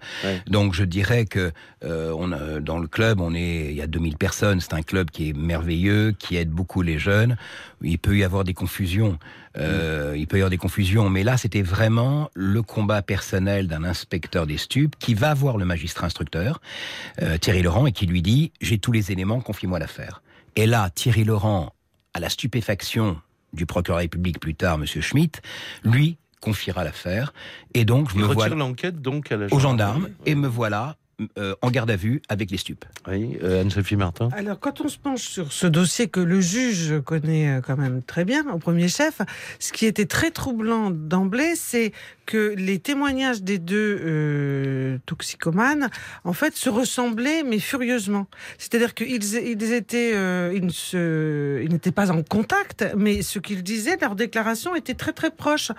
[0.48, 1.52] Donc je dirais que
[1.84, 4.60] on a, dans le club, on est, il y a 2000 personnes.
[4.60, 7.38] C'est un club qui est merveilleux, qui aide beaucoup les jeunes.
[7.84, 9.18] Il peut y avoir des confusions.
[9.58, 13.84] Euh, il peut y avoir des confusions, mais là, c'était vraiment le combat personnel d'un
[13.84, 16.62] inspecteur des stupes qui va voir le magistrat instructeur,
[17.22, 20.22] euh, Thierry Laurent, et qui lui dit J'ai tous les éléments, confie-moi l'affaire.
[20.56, 21.74] Et là, Thierry Laurent,
[22.14, 23.20] à la stupéfaction
[23.54, 25.42] du procureur République plus tard, Monsieur Schmitt,
[25.84, 27.34] lui confiera l'affaire.
[27.74, 30.98] Et donc, je me vois l'enquête donc à la aux gendarmes, et me voilà
[31.38, 32.86] euh, en garde à vue avec les stupes.
[33.08, 34.30] Oui, euh, Anne-Sophie Martin.
[34.34, 38.02] Alors, quand on se penche sur ce dossier que le juge connaît euh, quand même
[38.02, 39.22] très bien, au premier chef,
[39.60, 41.92] ce qui était très troublant d'emblée, c'est
[42.32, 45.90] que les témoignages des deux euh, toxicomanes,
[46.24, 48.28] en fait, se ressemblaient, mais furieusement.
[48.58, 53.64] C'est-à-dire qu'ils ils étaient, euh, ils, se, ils n'étaient pas en contact, mais ce qu'ils
[53.64, 55.74] disaient, leur déclaration était très très proche.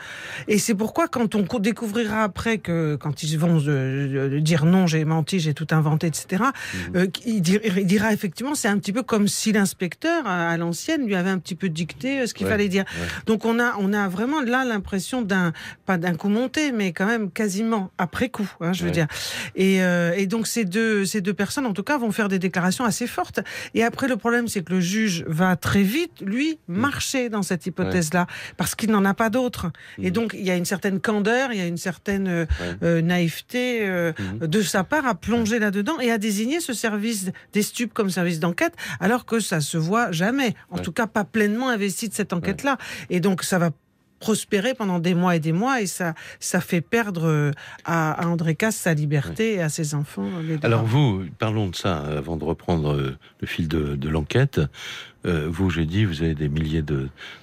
[0.47, 5.07] Et c'est pourquoi, quand on découvrira après que, quand ils vont euh, dire non, j'ai
[5.07, 6.97] menti, j'ai tout inventé, etc., mmh.
[6.97, 11.31] euh, il, dira, effectivement, c'est un petit peu comme si l'inspecteur à, l'ancienne lui avait
[11.31, 12.85] un petit peu dicté euh, ce qu'il fallait dire.
[13.25, 15.53] Donc on a, on a vraiment là l'impression d'un,
[15.87, 16.29] pas d'un coup
[16.73, 19.07] mais quand même quasiment après coup, hein, je veux dire.
[19.55, 22.39] Et, euh, et, donc ces deux, ces deux personnes, en tout cas, vont faire des
[22.39, 23.41] déclarations assez fortes.
[23.75, 26.77] Et après, le problème, c'est que le juge va très vite, lui, mm.
[26.77, 28.27] marcher dans cette hypothèse-là,
[28.57, 29.71] parce qu'il n'en a pas d'autres.
[29.99, 30.13] Et mm.
[30.13, 32.47] donc, il y a une certaine candeur, il y a une certaine euh,
[32.83, 34.47] euh, naïveté mm.
[34.47, 38.41] de sa part à plonger là-dedans et à désigner ce service des stupes comme service
[38.41, 40.55] d'enquête, alors que ça se voit jamais.
[40.71, 42.79] En tout cas, pas pleinement investi de cette enquête-là.
[43.11, 43.71] Et donc, ça va
[44.23, 47.51] prospérer pendant des mois et des mois et ça, ça fait perdre euh,
[47.85, 50.29] à, André Casse sa liberté et à ses enfants.
[50.63, 54.61] Alors vous, parlons de ça avant de reprendre euh, le fil de, l'enquête.
[55.27, 56.85] Euh, vous, j'ai dit, vous avez des milliers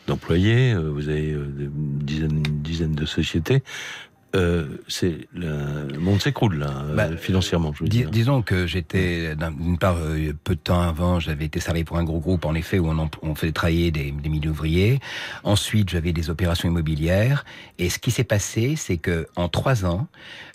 [0.08, 3.62] d'employés, vous avez des dizaines, de sociétés.
[4.36, 7.74] Euh, c'est le monde s'écroule là, bah, financièrement.
[7.74, 8.12] Je veux dire.
[8.12, 12.04] Disons que j'étais d'une part euh, peu de temps avant, j'avais été salarié pour un
[12.04, 15.00] gros groupe en effet où on, on faisait travailler des, des milliers d'ouvriers.
[15.44, 17.44] Ensuite, j'avais des opérations immobilières
[17.80, 20.08] et ce qui s'est passé, c'est que en trois ans,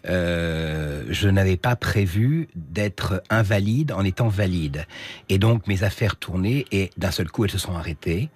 [0.07, 4.87] euh, je n'avais pas prévu d'être invalide en étant valide
[5.29, 8.29] et donc mes affaires tournaient et d'un seul coup elles se sont arrêtées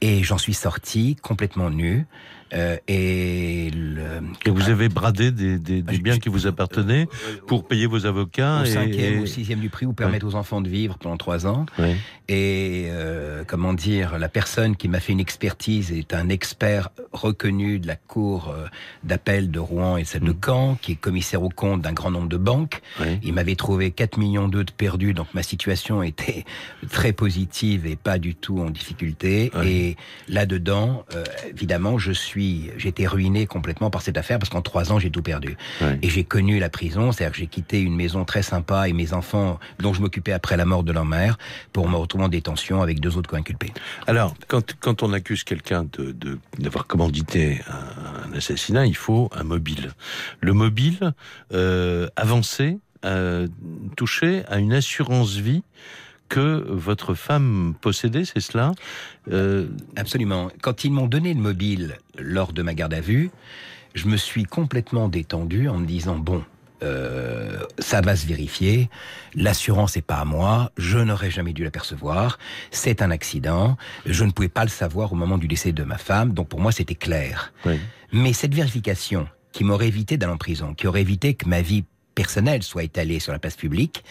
[0.00, 2.06] et j'en suis sorti complètement nu.
[2.54, 4.22] Euh, et, le...
[4.46, 7.06] et, vous avez bradé des, des, des biens qui vous appartenaient
[7.46, 8.60] pour payer vos avocats.
[8.60, 11.46] Au et, cinquième ou sixième du prix, ou permettre aux enfants de vivre pendant trois
[11.46, 11.66] ans.
[12.30, 17.78] Et euh, comment dire, la personne qui m'a fait une expertise est un expert reconnu
[17.78, 18.66] de la cour euh,
[19.02, 20.40] d'appel de Rouen et celle de mm.
[20.44, 22.82] Caen, qui est commissaire au compte d'un grand nombre de banques.
[23.22, 26.44] Il m'avait trouvé 4 millions d'euros de perdus, donc ma situation était
[26.90, 29.50] très positive et pas du tout en difficulté.
[29.64, 29.96] Et
[30.28, 34.98] là-dedans, euh, évidemment, je suis été ruiné complètement par cette affaire parce qu'en trois ans,
[34.98, 35.56] j'ai tout perdu.
[36.02, 39.12] Et j'ai connu la prison, c'est-à-dire que j'ai quitté une maison très sympa et mes
[39.12, 41.38] enfants, dont je m'occupais après la mort de leur mère,
[41.72, 43.72] pour me retrouver en détention avec deux autres co-inculpés.
[44.06, 49.92] Alors, quand, quand on accuse quelqu'un de, d'avoir commandité un, assassinat, il faut un mobile.
[50.40, 51.12] Le mobile
[51.52, 53.46] euh, avancé, euh,
[53.96, 55.62] touché à une assurance vie
[56.28, 58.72] que votre femme possédait, c'est cela?
[59.30, 59.68] Euh...
[59.96, 60.50] Absolument.
[60.62, 63.30] Quand ils m'ont donné le mobile lors de ma garde à vue,
[63.94, 66.44] je me suis complètement détendu en me disant bon,
[66.82, 68.88] euh, ça va se vérifier.
[69.34, 70.70] L'assurance n'est pas à moi.
[70.76, 72.38] Je n'aurais jamais dû l'apercevoir.
[72.70, 73.76] C'est un accident.
[74.06, 76.32] Je ne pouvais pas le savoir au moment du décès de ma femme.
[76.32, 77.52] Donc pour moi, c'était clair.
[77.66, 77.80] Oui.
[78.12, 81.84] Mais cette vérification qui m'aurait évité d'aller en prison, qui aurait évité que ma vie
[82.18, 84.02] personnelle soit étalée sur la place publique,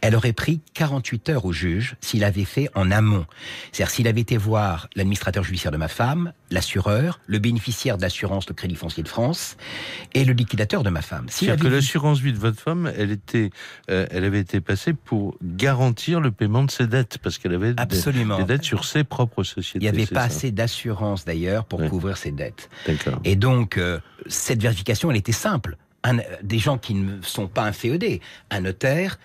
[0.00, 3.26] elle aurait pris 48 heures au juge s'il avait fait en amont.
[3.72, 8.54] C'est-à-dire s'il avait été voir l'administrateur judiciaire de ma femme, l'assureur, le bénéficiaire d'assurance, le
[8.54, 9.56] Crédit Foncier de France,
[10.14, 11.26] et le liquidateur de ma femme.
[11.28, 13.50] C'est-à-dire que l'assurance vie de votre femme, elle était,
[13.90, 17.74] euh, elle avait été passée pour garantir le paiement de ses dettes, parce qu'elle avait
[17.78, 18.38] Absolument.
[18.38, 19.78] Des, dettes sur ses propres sociétés.
[19.78, 22.70] Il n'y avait pas assez d'assurance d'ailleurs pour couvrir ses dettes.
[23.24, 23.98] Et donc, euh,
[24.28, 25.76] cette vérification, elle était simple
[26.42, 27.72] des gens qui ne sont pas un
[28.50, 29.18] un notaire,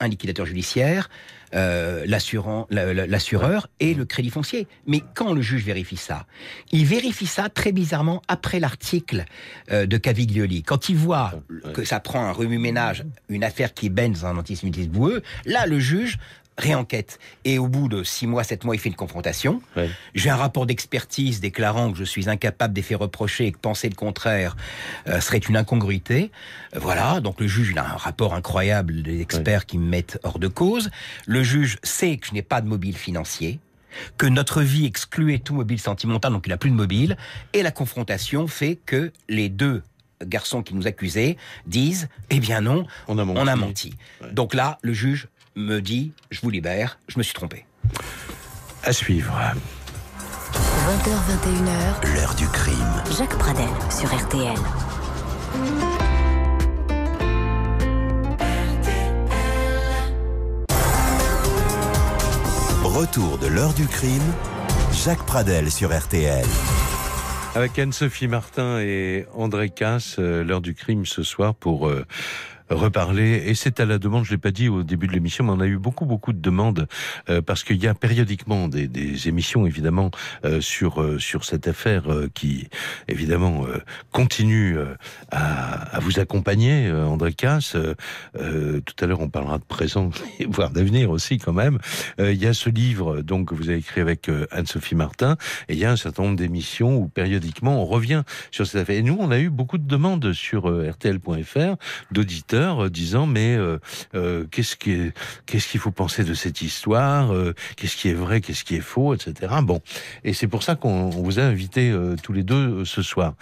[0.00, 1.08] un liquidateur judiciaire,
[1.54, 4.66] euh, l'assureur et le crédit foncier.
[4.86, 6.26] Mais quand le juge vérifie ça,
[6.70, 9.26] il vérifie ça très bizarrement après l'article
[9.70, 10.62] euh, de Caviglioli.
[10.62, 11.32] Quand il voit
[11.74, 15.78] que ça prend un remue-ménage, une affaire qui baigne dans un antisémitisme boueux, là le
[15.78, 16.18] juge
[16.62, 17.18] réenquête.
[17.44, 19.60] Et au bout de six mois, sept mois, il fait une confrontation.
[20.14, 23.94] J'ai un rapport d'expertise déclarant que je suis incapable d'effet reprocher et que penser le
[23.94, 24.56] contraire
[25.08, 26.30] euh, serait une incongruité.
[26.74, 30.18] Euh, voilà, donc le juge il a un rapport incroyable des experts qui me mettent
[30.22, 30.90] hors de cause.
[31.26, 33.60] Le juge sait que je n'ai pas de mobile financier
[34.16, 37.16] que notre vie excluait tout mobile sentimental, donc il n'a plus de mobile,
[37.52, 39.82] et la confrontation fait que les deux
[40.24, 43.94] garçons qui nous accusaient disent Eh bien non, on a menti.
[44.32, 47.66] Donc là, le juge me dit Je vous libère, je me suis trompé.
[48.84, 49.38] À suivre.
[50.52, 52.14] 20h21h.
[52.14, 53.02] L'heure du crime.
[53.16, 54.58] Jacques Pradel sur RTL.
[62.82, 64.20] Retour de l'heure du crime.
[64.92, 66.44] Jacques Pradel sur RTL.
[67.54, 72.06] Avec Anne-Sophie Martin et André Casse, euh, l'heure du crime ce soir pour euh,
[72.72, 73.44] reparler.
[73.46, 75.60] Et c'est à la demande, je l'ai pas dit au début de l'émission, mais on
[75.60, 76.86] a eu beaucoup beaucoup de demandes
[77.28, 80.10] euh, parce qu'il y a périodiquement des, émissions évidemment
[80.44, 82.04] euh, sur euh, sur cette affaire
[82.34, 82.68] qui
[83.08, 83.64] évidemment
[84.10, 84.76] continue
[85.30, 87.76] à, à, vous accompagner, André Casse.
[88.34, 90.10] tout à l'heure, on parlera de présent,
[90.48, 91.78] voire d'avenir aussi quand même.
[92.18, 95.36] il y a ce livre donc que vous avez écrit avec Anne-Sophie Martin,
[95.68, 98.96] et il y a un certain nombre d'émissions où périodiquement on revient sur cette affaire.
[98.96, 101.76] Et nous, on a eu beaucoup de demandes sur rtl.fr
[102.10, 103.78] d'auditeurs euh, disant mais euh,
[104.14, 105.12] euh, qu'est-ce qui
[105.46, 107.32] qu'est-ce qu'il faut penser de cette histoire
[107.76, 109.34] Qu'est-ce qui est vrai Qu'est-ce qui est faux Etc.
[109.62, 109.80] Bon,
[110.24, 113.34] et c'est pour ça qu'on vous a invité tous les deux ce soir.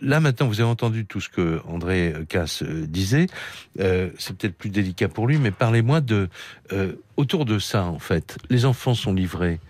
[0.00, 3.26] Là maintenant, vous avez entendu tout ce que André Casse disait.
[3.76, 6.28] c'est peut-être plus délicat pour lui, mais parlez-moi de
[7.16, 8.38] autour de ça en fait.
[8.50, 9.60] Les enfants sont livrés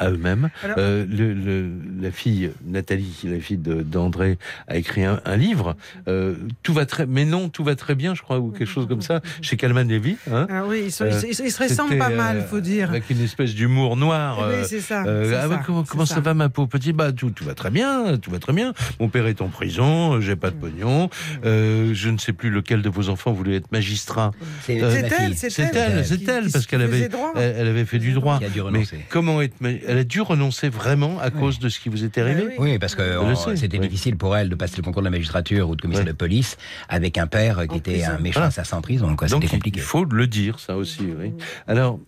[0.00, 0.50] à eux-mêmes.
[0.78, 1.70] Euh, le,
[2.02, 5.76] la fille Nathalie, la fille d'André, a écrit un, livre.
[6.08, 8.88] Euh, tout va très, mais non, tout va très bien, je crois, ou quelque chose
[8.88, 10.16] comme ça, chez Calman Levy.
[10.32, 12.90] Hein ah oui, ils, euh, se ressemblent pas mal, faut dire.
[12.90, 14.48] Avec une espèce d'humour noir.
[14.48, 15.04] Oui, c'est ça.
[15.06, 16.96] Ah, comment, ça, va, ma pauvre petite?
[16.96, 18.72] Bah, tout, tout va très bien, tout va très bien.
[18.98, 21.10] Mon père est en prison, j'ai pas de pognon.
[21.44, 24.32] je ne sais plus lequel de vos enfants voulait être magistrat.
[24.64, 28.40] C'est elle, c'est elle, c'est elle, parce qu'elle avait, elle, avait fait du droit.
[28.72, 29.60] Mais comment être
[29.90, 32.54] elle a dû renoncer vraiment à cause de ce qui vous était arrivé.
[32.58, 33.02] Oui, parce que
[33.56, 36.12] c'était difficile pour elle de passer le concours de la magistrature ou de commissaire de
[36.12, 36.56] police
[36.88, 39.16] avec un père qui était un méchant assassin en prison.
[39.20, 39.80] C'était compliqué.
[39.80, 41.02] Il faut le dire, ça aussi.
[41.18, 41.32] Oui.
[41.66, 41.98] Alors,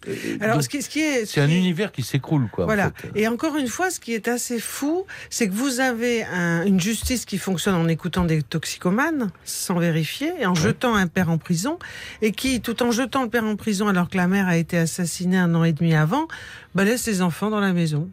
[0.40, 2.66] Alors ce, qui, est, c'est un univers qui s'écroule, quoi.
[2.66, 2.92] Voilà.
[3.14, 6.24] Et encore une fois, ce qui est assez fou, c'est que vous avez
[6.66, 11.30] une justice qui fonctionne en écoutant des toxicomanes sans vérifier et en jetant un père
[11.30, 11.78] en prison
[12.20, 14.78] et qui, tout en jetant le père en prison alors que la mère a été
[14.78, 16.28] assassinée un an et demi avant,
[16.74, 18.08] bah, laisse ses enfants dans la maison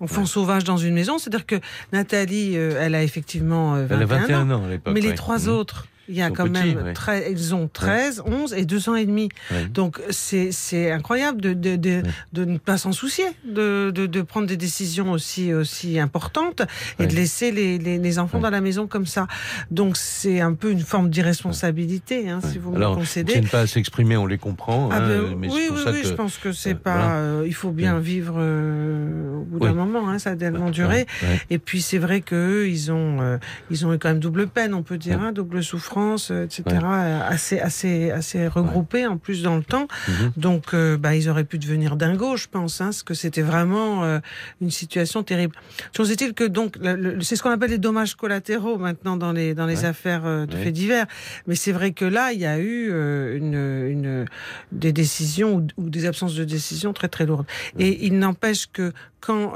[0.00, 1.18] enfant sauvage dans une maison.
[1.18, 1.56] C'est-à-dire que
[1.92, 4.94] Nathalie, euh, elle a effectivement 21, euh, elle a 21 ans, à l'époque.
[4.94, 5.48] Mais les trois mmh.
[5.48, 6.94] autres, il y a quand même,
[7.30, 9.28] ils ont 13, 11 et 2 ans et demi.
[9.72, 14.56] Donc c'est incroyable de, de, de, de, ne pas s'en soucier, de, de, prendre des
[14.56, 16.62] décisions aussi, aussi importantes
[16.98, 19.26] et de laisser les, les, les enfants dans la maison comme ça.
[19.70, 23.34] Donc c'est un peu une forme d'irresponsabilité, hein, si vous me concédez.
[23.34, 24.88] Ils ne pas à s'exprimer, on les comprend.
[24.90, 27.16] Ah, hein, ben, mais oui, oui, oui, je pense que c'est pas.
[27.16, 31.06] Euh, il faut bien vivre euh, au bout d'un moment, hein, ça a tellement duré.
[31.50, 33.38] Et puis c'est vrai qu'eux, ils ont, euh,
[33.70, 35.97] ils ont eu quand même double peine, on peut dire, hein, double souffrance
[36.30, 39.88] euh, etc., euh, assez, assez, assez regroupés en plus dans le temps.
[40.08, 40.32] Mhm.
[40.36, 44.18] Donc, euh, bah, ils auraient pu devenir dingos, je pense, hein, parce que c'était vraiment
[44.60, 45.54] une situation terrible.
[45.96, 46.76] Chose est-il que donc,
[47.20, 50.72] c'est ce qu'on appelle les dommages collatéraux maintenant dans les dans les affaires de faits
[50.72, 51.06] divers.
[51.46, 52.88] Mais c'est vrai que là, il y a eu
[53.36, 54.26] une, une
[54.72, 57.46] des décisions ou, des absences de décision très très lourdes.
[57.78, 59.54] Et il n'empêche que quand,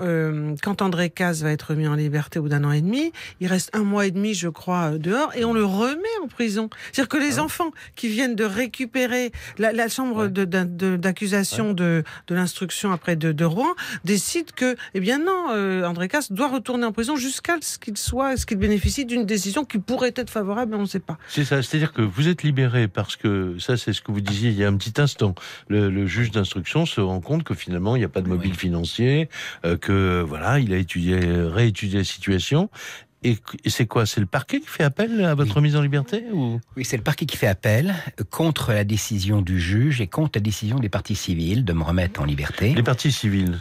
[0.63, 3.47] quand André Caz va être mis en liberté au bout d'un an et demi, il
[3.47, 6.71] reste un mois et demi, je crois, dehors, et on le remet en prison.
[6.93, 12.35] C'est-à-dire que les ah enfants qui viennent de récupérer la, la chambre d'accusation de, de,
[12.35, 16.87] l'instruction après de, de, Rouen décide que, eh bien non, euh, André Caz doit retourner
[16.87, 20.73] en prison jusqu'à ce qu'il soit, ce qu'il bénéficie d'une décision qui pourrait être favorable,
[20.73, 21.19] mais on ne sait pas.
[21.29, 24.51] C'est ça, c'est-à-dire que vous êtes libéré parce que ça, c'est ce que vous disiez
[24.51, 25.35] il y a un petit instant.
[25.69, 28.55] Le, le juge d'instruction se rend compte que finalement, il n'y a pas de mobile
[28.55, 29.29] financier.
[29.65, 32.71] Euh, que voilà, il a étudié, réétudié la situation
[33.25, 36.61] et c'est quoi C'est le parquet qui fait appel à votre mise en liberté ou?
[36.77, 37.95] Oui, c'est le parquet qui fait appel
[38.31, 42.21] contre la décision du juge et contre la décision des parties civiles de me remettre
[42.21, 42.75] en liberté.
[42.75, 43.59] Les parties civiles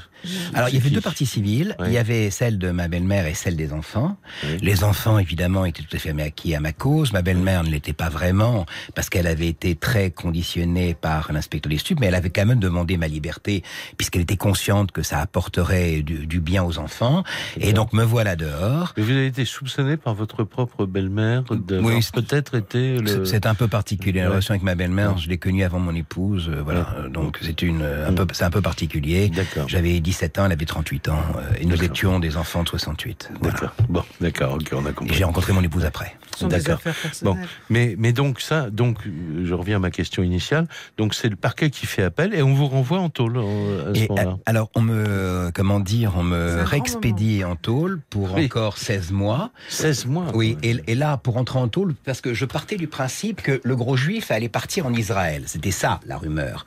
[0.54, 1.76] alors, il y avait deux parties civiles.
[1.86, 4.18] Il y avait celle de ma belle-mère et celle des enfants.
[4.62, 7.14] Les enfants, évidemment, étaient tout à fait acquis à ma cause.
[7.14, 11.78] Ma belle-mère ne l'était pas vraiment parce qu'elle avait été très conditionnée par l'inspecteur des
[11.78, 13.64] stupes, mais elle avait quand même demandé ma liberté
[13.98, 17.24] puisqu'elle était consciente que ça apporterait du, bien aux enfants.
[17.60, 18.94] Et donc, me voilà dehors.
[18.98, 23.26] Mais vous avez été soupçonné par votre propre belle-mère de oui, peut-être été le...
[23.26, 24.22] C'est un peu particulier.
[24.22, 26.50] La relation avec ma belle-mère, je l'ai connue avant mon épouse.
[26.50, 26.96] Euh, voilà.
[27.10, 29.32] Donc, c'est une, un peu, c'est un peu particulier.
[29.68, 33.32] J'avais 17 ans, elle avait 38 ans, euh, et nous étions des enfants de 68.
[33.42, 33.72] D'accord.
[33.90, 35.16] Bon, d'accord, ok, on a compris.
[35.16, 36.16] J'ai rencontré mon épouse après.
[36.42, 36.80] D'accord.
[37.22, 37.38] Bon,
[37.70, 38.98] mais mais donc ça, donc
[39.44, 40.68] je reviens à ma question initiale.
[40.98, 44.08] Donc c'est le parquet qui fait appel et on vous renvoie en tôle à ce
[44.08, 44.38] moment-là.
[44.46, 49.52] Alors on me, comment dire, on me réexpédie en tôle pour encore 16 mois.
[49.70, 50.26] 16 mois.
[50.34, 50.58] Oui.
[50.64, 53.76] Et, et, là pour entrer en tôle, parce que je partais du principe que le
[53.76, 55.44] gros juif allait partir en Israël.
[55.46, 56.66] C'était ça la rumeur.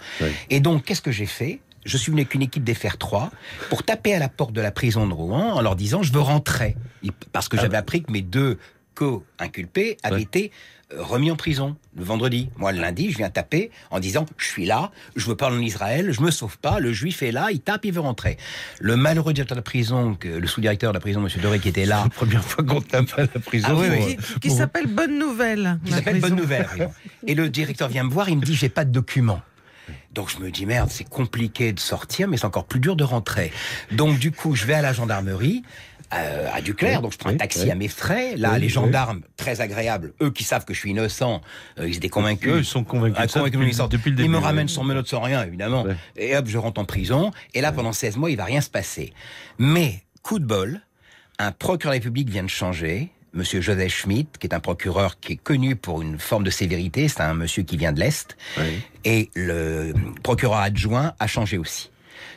[0.51, 1.61] Et donc qu'est-ce que j'ai fait?
[1.85, 3.31] Je suis venu avec une équipe des Fer 3
[3.69, 6.21] pour taper à la porte de la prison de Rouen en leur disant je veux
[6.21, 6.77] rentrer.
[7.33, 8.59] Parce que ah j'avais appris que mes deux
[8.95, 10.53] co-inculpés avaient été
[10.93, 12.51] euh, remis en prison le vendredi.
[12.57, 15.61] Moi, le lundi, je viens taper en disant je suis là, je veux parler en
[15.61, 18.37] Israël, je me sauve pas, le juif est là, il tape, il veut rentrer.
[18.81, 21.87] Le malheureux directeur de la prison, le sous-directeur de la prison, Monsieur Doré, qui était
[21.87, 22.03] là.
[22.05, 23.69] la première fois qu'on tape à la prison.
[23.71, 25.79] Ah, oui, Qui, s'appelle Bonne Nouvelle.
[25.85, 26.67] Qui s'appelle Bonne Nouvelle.
[27.27, 29.43] Et le directeur vient me voir, il me dit j'ai pas de documents.
[30.13, 33.05] Donc je me dis merde, c'est compliqué de sortir, mais c'est encore plus dur de
[33.05, 33.53] rentrer.
[33.93, 35.63] Donc du coup, je vais à la gendarmerie.
[36.15, 38.37] Euh, à Duclair, donc je prends un taxi à mes frais.
[38.37, 41.41] Là, les gendarmes, très agréables, eux qui savent que je suis innocent,
[41.79, 42.53] euh, ils étaient convaincus.
[42.53, 43.17] Eux, ils sont convaincus.
[43.19, 43.27] Ah,
[43.89, 44.29] depuis, le début.
[44.29, 45.85] Ils me ramènent sans menottes, sans rien, évidemment.
[46.17, 47.33] Et hop, je rentre en prison.
[47.55, 49.13] Et là, pendant 16 mois, il va rien se passer.
[49.59, 50.81] Mais, coup de bol,
[51.39, 53.11] un procureur de la République vient de changer.
[53.33, 57.09] Monsieur Joseph Schmidt, qui est un procureur qui est connu pour une forme de sévérité,
[57.09, 58.37] c'est un monsieur qui vient de l'Est,
[59.05, 61.91] et le procureur adjoint a changé aussi.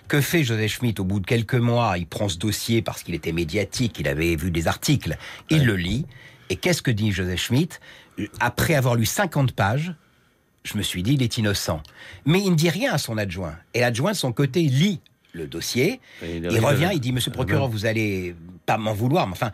[0.07, 1.97] Que fait Joseph Schmidt au bout de quelques mois?
[1.97, 5.17] Il prend ce dossier parce qu'il était médiatique, il avait vu des articles,
[5.49, 6.05] il le lit,
[6.49, 7.79] et qu'est-ce que dit Joseph Schmidt
[8.39, 9.93] Après avoir lu 50 pages,
[10.63, 11.81] je me suis dit, il est innocent.
[12.25, 13.55] Mais il ne dit rien à son adjoint.
[13.73, 15.01] Et l'adjoint, de son côté, lit
[15.33, 15.99] le dossier.
[16.23, 19.51] Il, revient, il dit, Monsieur le procureur, vous allez pas m'en vouloir, mais enfin,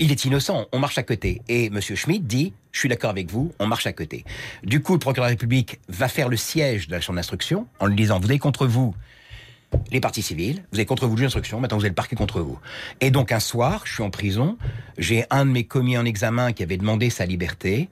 [0.00, 1.42] il est innocent, on marche à côté.
[1.48, 1.80] Et M.
[1.80, 4.24] Schmidt dit, je suis d'accord avec vous, on marche à côté.
[4.62, 7.66] Du coup, le procureur de la République va faire le siège de la chambre d'instruction
[7.80, 8.94] en lui disant, vous avez contre vous
[9.90, 12.40] les parties civiles, vous avez contre vous juge d'instruction, maintenant vous avez le parquet contre
[12.40, 12.58] vous.
[13.00, 14.56] Et donc un soir, je suis en prison,
[14.98, 17.88] j'ai un de mes commis en examen qui avait demandé sa liberté,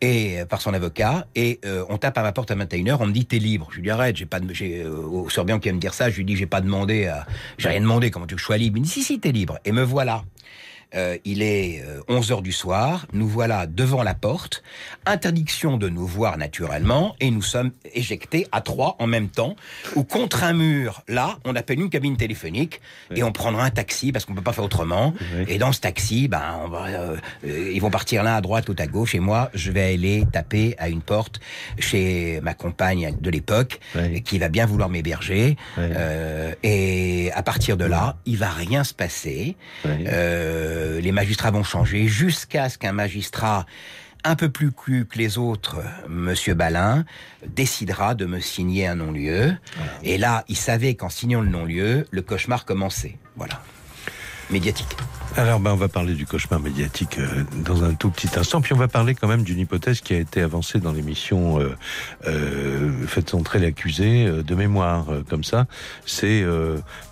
[0.00, 3.24] et par son avocat et on tape à ma porte à 21h, on me dit
[3.24, 3.68] t'es libre.
[3.70, 6.10] Je lui dis arrête, j'ai pas de, j'ai, au Sorbian qui va me dire ça,
[6.10, 7.10] je lui dis j'ai pas demandé
[7.56, 8.76] j'ai rien demandé, comment tu veux que je sois libre?
[8.76, 9.58] Il me dit si si t'es libre.
[9.64, 10.24] Et me voilà
[10.94, 14.62] euh, il est 11 euh, heures du soir, nous voilà devant la porte,
[15.06, 19.56] interdiction de nous voir naturellement, et nous sommes éjectés à trois en même temps,
[19.96, 22.80] ou contre un mur, là, on appelle une cabine téléphonique,
[23.14, 25.14] et on prendra un taxi, parce qu'on peut pas faire autrement,
[25.48, 28.74] et dans ce taxi, ben, on va, euh, ils vont partir l'un à droite, ou
[28.78, 31.40] à gauche, et moi, je vais aller taper à une porte
[31.78, 33.80] chez ma compagne de l'époque,
[34.24, 35.56] qui va bien vouloir m'héberger,
[36.62, 39.56] et à partir de là, il va rien se passer.
[39.86, 43.66] Euh, les magistrats vont changer jusqu'à ce qu'un magistrat
[44.24, 45.76] un peu plus cru que les autres,
[46.08, 47.04] Monsieur Balin,
[47.46, 49.54] décidera de me signer un non-lieu.
[50.02, 53.18] Et là, il savait qu'en signant le non-lieu, le cauchemar commençait.
[53.36, 53.60] Voilà.
[54.50, 54.96] Médiatique.
[55.36, 58.60] Alors, ben, on va parler du cauchemar médiatique euh, dans un tout petit instant.
[58.60, 61.74] Puis on va parler quand même d'une hypothèse qui a été avancée dans l'émission euh,
[62.26, 65.66] euh Faites entrer l'accusé euh, de mémoire, comme ça.
[66.06, 66.44] C'est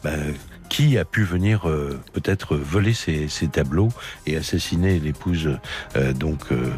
[0.05, 0.35] ben,
[0.73, 3.91] qui a pu venir euh, peut-être voler ces, tableaux
[4.27, 5.59] et assassiner l'épouse
[5.97, 6.73] euh, donc euh,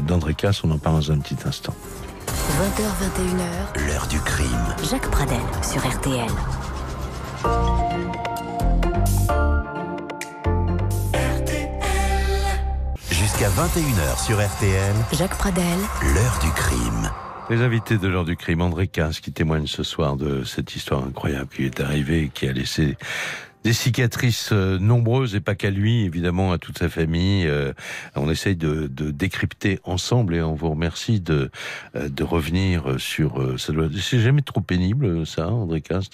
[0.00, 1.74] d'André Casse On en parle dans un petit instant.
[2.26, 3.86] 20h21h.
[3.86, 4.74] L'heure du crime.
[4.90, 6.26] Jacques Pradel sur RTL.
[13.10, 14.94] Jusqu'à 21h sur RTL.
[15.12, 15.78] Jacques Pradel.
[16.14, 17.10] L'heure du crime.
[17.50, 21.02] Les invités de l'heure du crime, André Casse, qui témoigne ce soir de cette histoire
[21.02, 22.98] incroyable qui est arrivée qui a laissé
[23.64, 27.46] des cicatrices euh, nombreuses et pas qu'à lui, évidemment, à toute sa famille.
[27.46, 27.72] Euh,
[28.14, 31.50] on essaye de, de, décrypter ensemble et on vous remercie de,
[31.96, 33.58] euh, de revenir sur...
[33.58, 36.10] Ça C'est jamais trop pénible, ça, André Casse,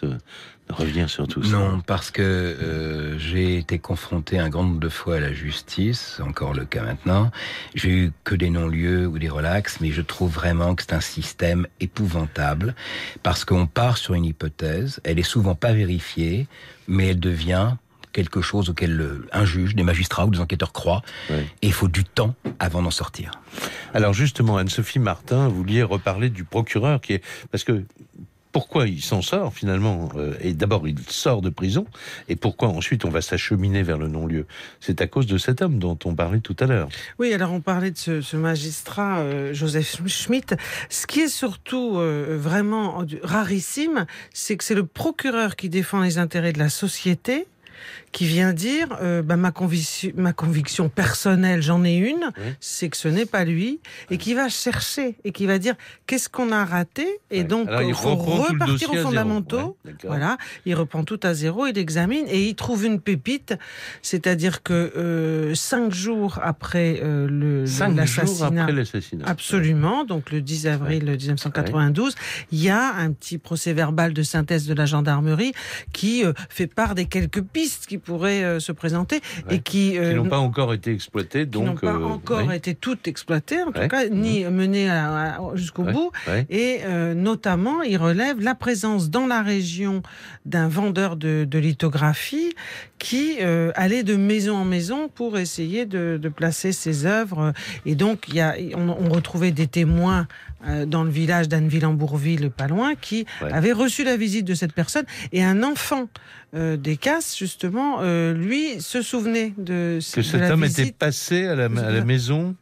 [0.71, 4.89] revenir sur tout ça Non, parce que euh, j'ai été confronté un grand nombre de
[4.89, 7.31] fois à la justice, encore le cas maintenant.
[7.75, 11.01] J'ai eu que des non-lieux ou des relax, mais je trouve vraiment que c'est un
[11.01, 12.75] système épouvantable,
[13.23, 16.47] parce qu'on part sur une hypothèse, elle est souvent pas vérifiée,
[16.89, 17.73] mais elle devient
[18.13, 21.03] quelque chose auquel un juge, des magistrats ou des enquêteurs croient.
[21.31, 23.33] Et il faut du temps avant d'en sortir.
[23.93, 27.25] Alors justement, Anne-Sophie Martin, vous vouliez reparler du procureur qui est...
[27.51, 27.85] Parce que
[28.55, 31.87] pourquoi il s'en sort finalement euh, Et d'abord, il sort de prison.
[32.29, 34.47] Et pourquoi ensuite on va s'acheminer vers le non-lieu?
[34.79, 36.89] C'est à cause de cet homme dont on parlait tout à l'heure.
[37.19, 40.55] Oui, alors on parlait de ce, magistrat euh, Joseph Schmitt.
[40.89, 46.19] Ce qui est surtout euh, vraiment rarissime, c'est que c'est le procureur qui défend les
[46.19, 47.49] intérêts de la société
[48.15, 52.97] qui vient dire euh, bah, ma, conviction, ma conviction personnelle, j'en ai une, c'est que
[52.97, 55.75] ce n'est pas lui, et qui va chercher et qui va dire
[56.07, 59.77] qu'est-ce qu'on a raté, et donc il faut repartir aux fondamentaux.
[60.05, 63.57] voilà, il reprend tout à zéro, il examine et il trouve une pépite,
[64.01, 67.65] c'est-à-dire que euh, cinq jours après euh, le
[67.97, 68.69] l'assassinat,
[69.27, 72.15] absolument, donc le 10 avril 1992,
[72.53, 75.53] il y a un petit procès-verbal de synthèse de la gendarmerie
[75.93, 80.15] qui euh, fait part des quelques pistes qui pourraient euh, se présenter et qui, euh,
[80.15, 81.47] n'ont pas encore été exploitées.
[81.47, 84.55] Donc, n'ont pas encore été toutes exploitées, en tout cas, ni mhm.
[84.55, 85.03] menées
[85.55, 86.11] jusqu'au bout.
[86.51, 86.81] Et
[87.15, 90.03] notamment, il relève la présence dans la région
[90.45, 92.55] d'un vendeur de, lithographie
[93.05, 93.39] qui
[93.75, 97.53] allait de maison en maison pour essayer de, placer ses œuvres.
[97.85, 100.27] Et donc, y a, on, on retrouvait des témoins
[100.87, 105.05] dans le village d'Anneville-en-Bourville, pas loin, qui avait reçu la visite de cette personne.
[105.33, 106.09] Et un enfant
[106.55, 111.57] euh, des casses, justement, euh, lui se souvenait de que cet homme était passé à
[111.57, 112.55] la, à la maison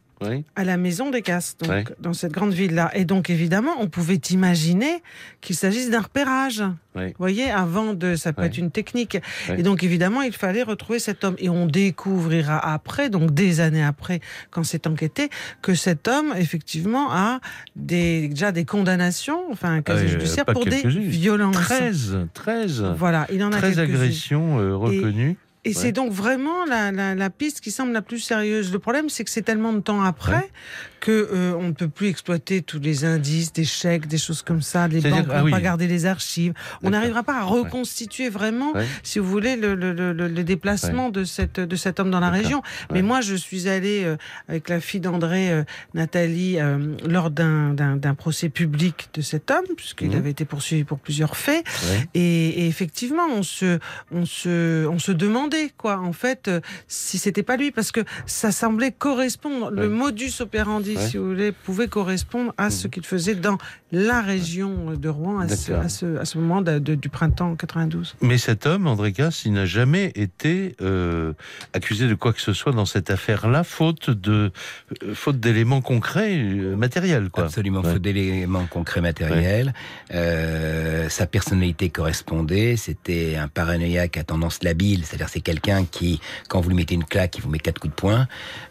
[0.55, 2.91] à la maison des Casses, donc, dans cette grande ville-là.
[2.95, 5.01] Et donc, évidemment, on pouvait imaginer
[5.41, 6.63] qu'il s'agisse d'un repérage.
[6.95, 9.17] Vous voyez, avant de, ça peut être une technique.
[9.57, 11.35] Et donc, évidemment, il fallait retrouver cet homme.
[11.39, 14.21] Et on découvrira après, donc des années après,
[14.51, 15.29] quand c'est enquêté,
[15.61, 17.39] que cet homme, effectivement, a
[17.75, 21.55] des, déjà des condamnations, enfin, un casier euh, judiciaire pour des violences.
[21.55, 22.93] 13, 13.
[22.97, 25.31] Voilà, il en a 13 agressions euh, reconnues.
[25.31, 25.37] Et
[25.71, 28.73] c'est donc vraiment la, la, la, piste qui semble la plus sérieuse.
[28.73, 30.49] Le problème, c'est que c'est tellement de temps après
[30.99, 34.61] que euh, on ne peut plus exploiter tous les indices, des chèques, des choses comme
[34.61, 34.87] ça.
[34.87, 36.53] Les banques ne vont ah pas garder les archives.
[36.81, 41.23] On n'arrivera pas à reconstituer vraiment, si vous voulez, le, le, le, le déplacement de
[41.25, 42.61] cette de cet homme dans la région.
[42.91, 44.15] Mais moi, je suis allée euh,
[44.47, 46.57] avec la fille d'André, euh, Nathalie,
[47.05, 50.15] lors d'un procès public de cet homme, puisqu'il mmh.
[50.15, 51.65] avait été poursuivi pour plusieurs faits.
[52.13, 53.79] Et, et, effectivement, on se
[54.11, 57.91] on se on se demande demandé, quoi, en fait, euh, si c'était pas lui, parce
[57.91, 59.71] que ça semblait correspondre.
[59.71, 62.91] Le modus operandi, si vous voulez, pouvait correspondre à ce mhm.
[62.91, 63.57] qu'il faisait dans
[63.91, 68.15] la région de Rouen à ce, à ce, à ce, moment du printemps 92.
[68.21, 71.33] Mais cet homme, André Casse, il n'a jamais été euh,
[71.73, 74.51] accusé de quoi que ce soit dans cette affaire-là, faute de
[75.03, 76.37] euh, faute d'éléments concrets,
[76.75, 77.45] matériels, quoi.
[77.45, 79.73] Absolument, faute d'éléments concrets matériels.
[80.09, 82.75] sa personnalité correspondait.
[82.77, 87.03] C'était un paranoïaque à tendance labile, c'est-à-dire c'est quelqu'un qui, quand vous lui mettez une
[87.03, 88.27] claque, il vous met quatre coups de poing.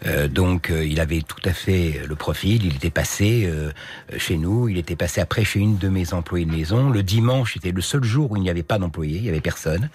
[0.06, 2.64] Euh, donc euh, il avait tout à fait le profil.
[2.66, 3.70] Il était passé euh,
[4.16, 6.90] chez nous, il était passé après chez une de mes employées de maison.
[6.90, 9.40] Le dimanche, c'était le seul jour où il n'y avait pas d'employé, il n'y avait
[9.40, 9.88] personne.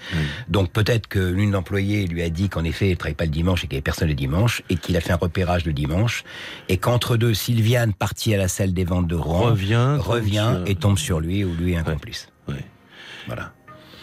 [0.48, 3.32] Donc peut-être que l'une d'employés lui a dit qu'en effet, il ne travaillait pas le
[3.32, 5.74] dimanche et qu'il n'y avait personne le dimanche, et qu'il a fait un repérage le
[5.74, 6.24] dimanche,
[6.70, 10.76] et qu'entre deux, Sylviane, partie à la salle des ventes de Rouen, revient, revient et
[10.76, 12.30] tombe sur lui, ou lui un complice.
[13.28, 13.52] Voilà.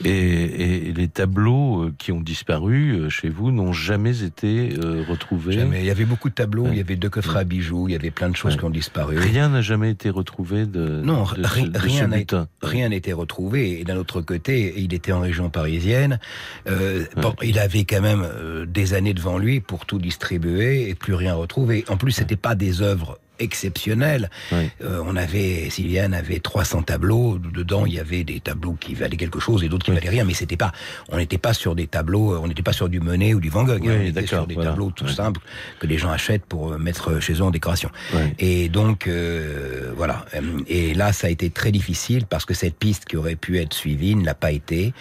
[0.04, 5.52] Et, les tableaux euh, qui ont disparu euh, chez vous n'ont jamais été euh, retrouvés
[5.52, 5.80] Jamais.
[5.80, 7.94] Il y avait beaucoup de tableaux, il y avait deux coffrets à bijoux, il y
[7.94, 9.18] avait plein de choses qui ont disparu.
[9.18, 13.80] Rien n'a jamais été retrouvé de Non, rien n'a rien été retrouvé.
[13.80, 16.18] Et d'un autre côté, il était en région parisienne.
[16.66, 18.26] bon, il avait quand même
[18.66, 21.84] des années devant lui pour tout distribuer et plus rien retrouver.
[21.88, 24.30] En plus, c'était pas des œuvres exceptionnel.
[24.52, 27.38] Euh, on avait, Sylviane avait 300 tableaux.
[27.38, 30.24] Dedans, il y avait des tableaux qui valaient quelque chose et d'autres qui valaient rien.
[30.24, 30.72] Mais c'était pas,
[31.08, 33.64] on n'était pas sur des tableaux, on n'était pas sur du Monet ou du Van
[33.64, 33.86] Gogh.
[33.86, 33.98] Hein.
[34.00, 35.40] on était sur des tableaux tout simples
[35.80, 37.90] que les gens achètent pour euh, mettre chez eux en décoration.
[38.38, 40.24] Et donc, euh, voilà.
[40.68, 43.74] Et là, ça a été très difficile parce que cette piste qui aurait pu être
[43.74, 44.92] suivie ne l'a pas été.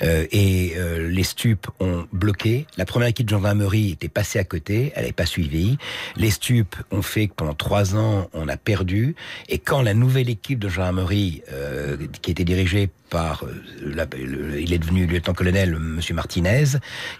[0.00, 2.66] et les stupes ont bloqué.
[2.76, 5.78] La première équipe de gendarmerie était passée à côté, elle n'avait pas suivi.
[6.16, 9.14] Les stupes ont fait que pendant trois ans, on a perdu.
[9.48, 14.78] Et quand la nouvelle équipe de gendarmerie, euh, qui était dirigée par, euh, il est
[14.78, 16.64] devenu lieutenant-colonel Monsieur Martinez,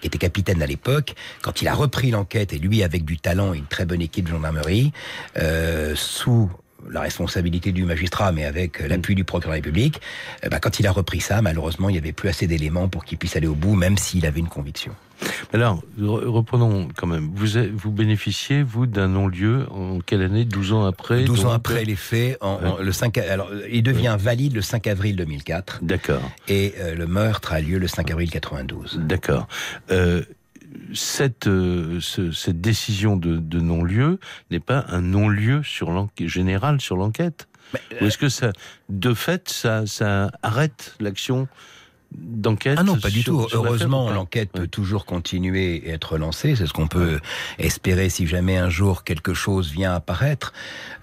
[0.01, 3.55] qui était capitaine à l'époque, quand il a repris l'enquête, et lui avec du talent
[3.55, 4.93] et une très bonne équipe de gendarmerie,
[5.37, 6.51] euh, sous
[6.91, 10.01] la responsabilité du magistrat, mais avec l'appui du procureur de la République,
[10.43, 13.05] eh ben, quand il a repris ça, malheureusement, il n'y avait plus assez d'éléments pour
[13.05, 14.95] qu'il puisse aller au bout, même s'il avait une conviction.
[15.53, 17.31] Alors, reprenons quand même.
[17.35, 20.45] Vous, vous bénéficiez, vous, d'un non-lieu en quelle année?
[20.45, 22.39] 12 ans après 12 ans après les faits.
[22.41, 25.81] En, le 5, alors, il devient valide le 5 avril 2004.
[25.83, 26.23] D'accord.
[26.49, 29.01] Et euh, le meurtre a lieu le 5 avril 92.
[29.05, 29.47] D'accord.
[29.91, 30.23] Euh,
[30.93, 34.19] cette, euh, cette décision de, de non-lieu
[34.51, 37.49] n'est pas un non-lieu sur général sur l'enquête?
[38.01, 38.53] Ou est-ce que ça,
[38.89, 41.49] de fait, ça, ça arrête l'action
[42.15, 43.47] d'enquête Ah non, pas du tout.
[43.53, 46.55] Heureusement, l'enquête peut toujours continuer et être lancée.
[46.57, 47.21] C'est ce qu'on peut
[47.59, 50.53] espérer si jamais un jour quelque chose vient apparaître.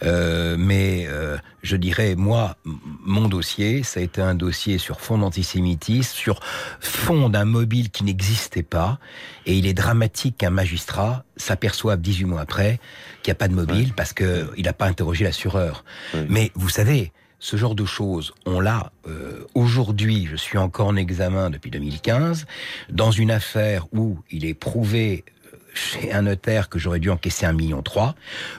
[0.03, 5.18] Euh, mais euh, je dirais, moi, mon dossier, ça a été un dossier sur fond
[5.18, 6.39] d'antisémitisme, sur
[6.80, 8.99] fond d'un mobile qui n'existait pas.
[9.45, 12.80] Et il est dramatique qu'un magistrat s'aperçoive 18 mois après
[13.24, 15.84] qu'il n'y a pas de mobile parce qu'il n'a pas interrogé l'assureur.
[16.30, 20.95] Mais vous savez, ce genre de choses, on l'a euh, aujourd'hui, je suis encore en
[20.95, 22.45] examen depuis 2015,
[22.89, 27.47] dans une affaire où il est prouvé euh, chez un notaire que j'aurais dû encaisser
[27.47, 28.13] un million trois.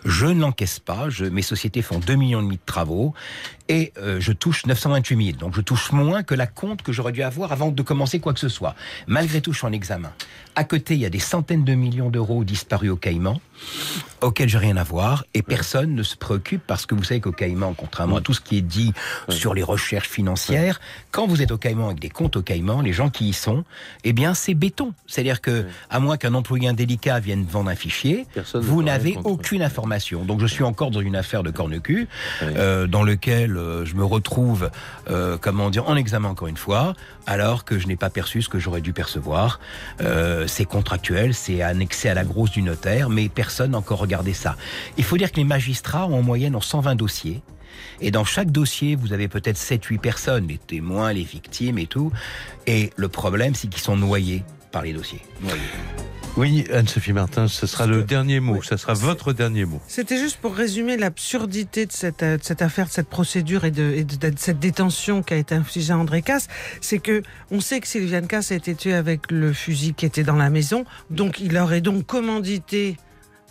[0.04, 1.08] Je ne l'encaisse pas.
[1.10, 3.14] Je, mes sociétés font deux millions et demi de travaux
[3.68, 5.38] et euh, je touche 928 000.
[5.38, 8.34] Donc je touche moins que la compte que j'aurais dû avoir avant de commencer quoi
[8.34, 8.74] que ce soit.
[9.06, 10.12] Malgré tout, je suis en examen.
[10.54, 13.40] À côté, il y a des centaines de millions d'euros disparus au Caïman,
[14.20, 17.32] auxquels j'ai rien à voir, et personne ne se préoccupe parce que vous savez qu'au
[17.32, 18.92] Caïman, contrairement à tout ce qui est dit
[19.30, 20.78] sur les recherches financières,
[21.10, 23.64] quand vous êtes au Caïman avec des comptes au Caïman, les gens qui y sont,
[24.04, 24.92] eh bien, c'est béton.
[25.06, 30.24] C'est-à-dire que, à moins qu'un employé indélicat vienne vendre un fichier, vous n'avez aucune information.
[30.24, 32.08] Donc, je suis encore dans une affaire de corne-cul,
[32.42, 34.70] euh, dans lequel euh, je me retrouve,
[35.08, 36.94] euh, comment dire, en examen encore une fois,
[37.26, 39.60] alors que je n'ai pas perçu ce que j'aurais dû percevoir.
[40.00, 44.32] Euh, c'est contractuel, c'est annexé à la grosse du notaire, mais personne n'a encore regardé
[44.32, 44.56] ça.
[44.98, 47.42] Il faut dire que les magistrats ont en moyenne en 120 dossiers.
[48.00, 52.12] Et dans chaque dossier, vous avez peut-être 7-8 personnes, les témoins, les victimes et tout.
[52.66, 55.22] Et le problème, c'est qu'ils sont noyés par les dossiers.
[56.38, 59.82] Oui, Anne-Sophie Martin, ce sera le dernier mot, ce sera votre dernier mot.
[59.86, 64.06] C'était juste pour résumer l'absurdité de cette, euh, cette, affaire, de cette procédure et de,
[64.36, 66.48] cette détention qui a été infligée à André Casse.
[66.80, 70.22] C'est que on sait que Sylviane Casse a été tuée avec le fusil qui était
[70.22, 72.96] dans la maison, donc il aurait donc commandité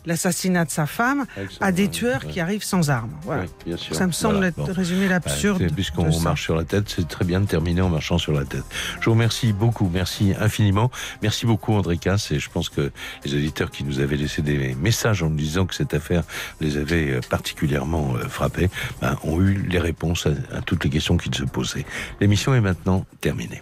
[0.05, 1.25] l'assassinat de sa femme
[1.59, 3.11] à des tueurs qui arrivent sans armes.
[3.23, 3.45] Voilà.
[3.91, 5.71] Ça me semble être résumé l'absurde.
[5.73, 8.63] Puisqu'on marche sur la tête, c'est très bien de terminer en marchant sur la tête.
[8.99, 10.91] Je vous remercie beaucoup, merci infiniment.
[11.21, 12.91] Merci beaucoup André Casse et je pense que
[13.25, 16.23] les auditeurs qui nous avaient laissé des messages en nous disant que cette affaire
[16.59, 18.69] les avait euh, particulièrement euh, frappés
[19.01, 21.85] ben, ont eu les réponses à toutes les questions qu'ils se posaient.
[22.19, 23.61] L'émission est maintenant terminée.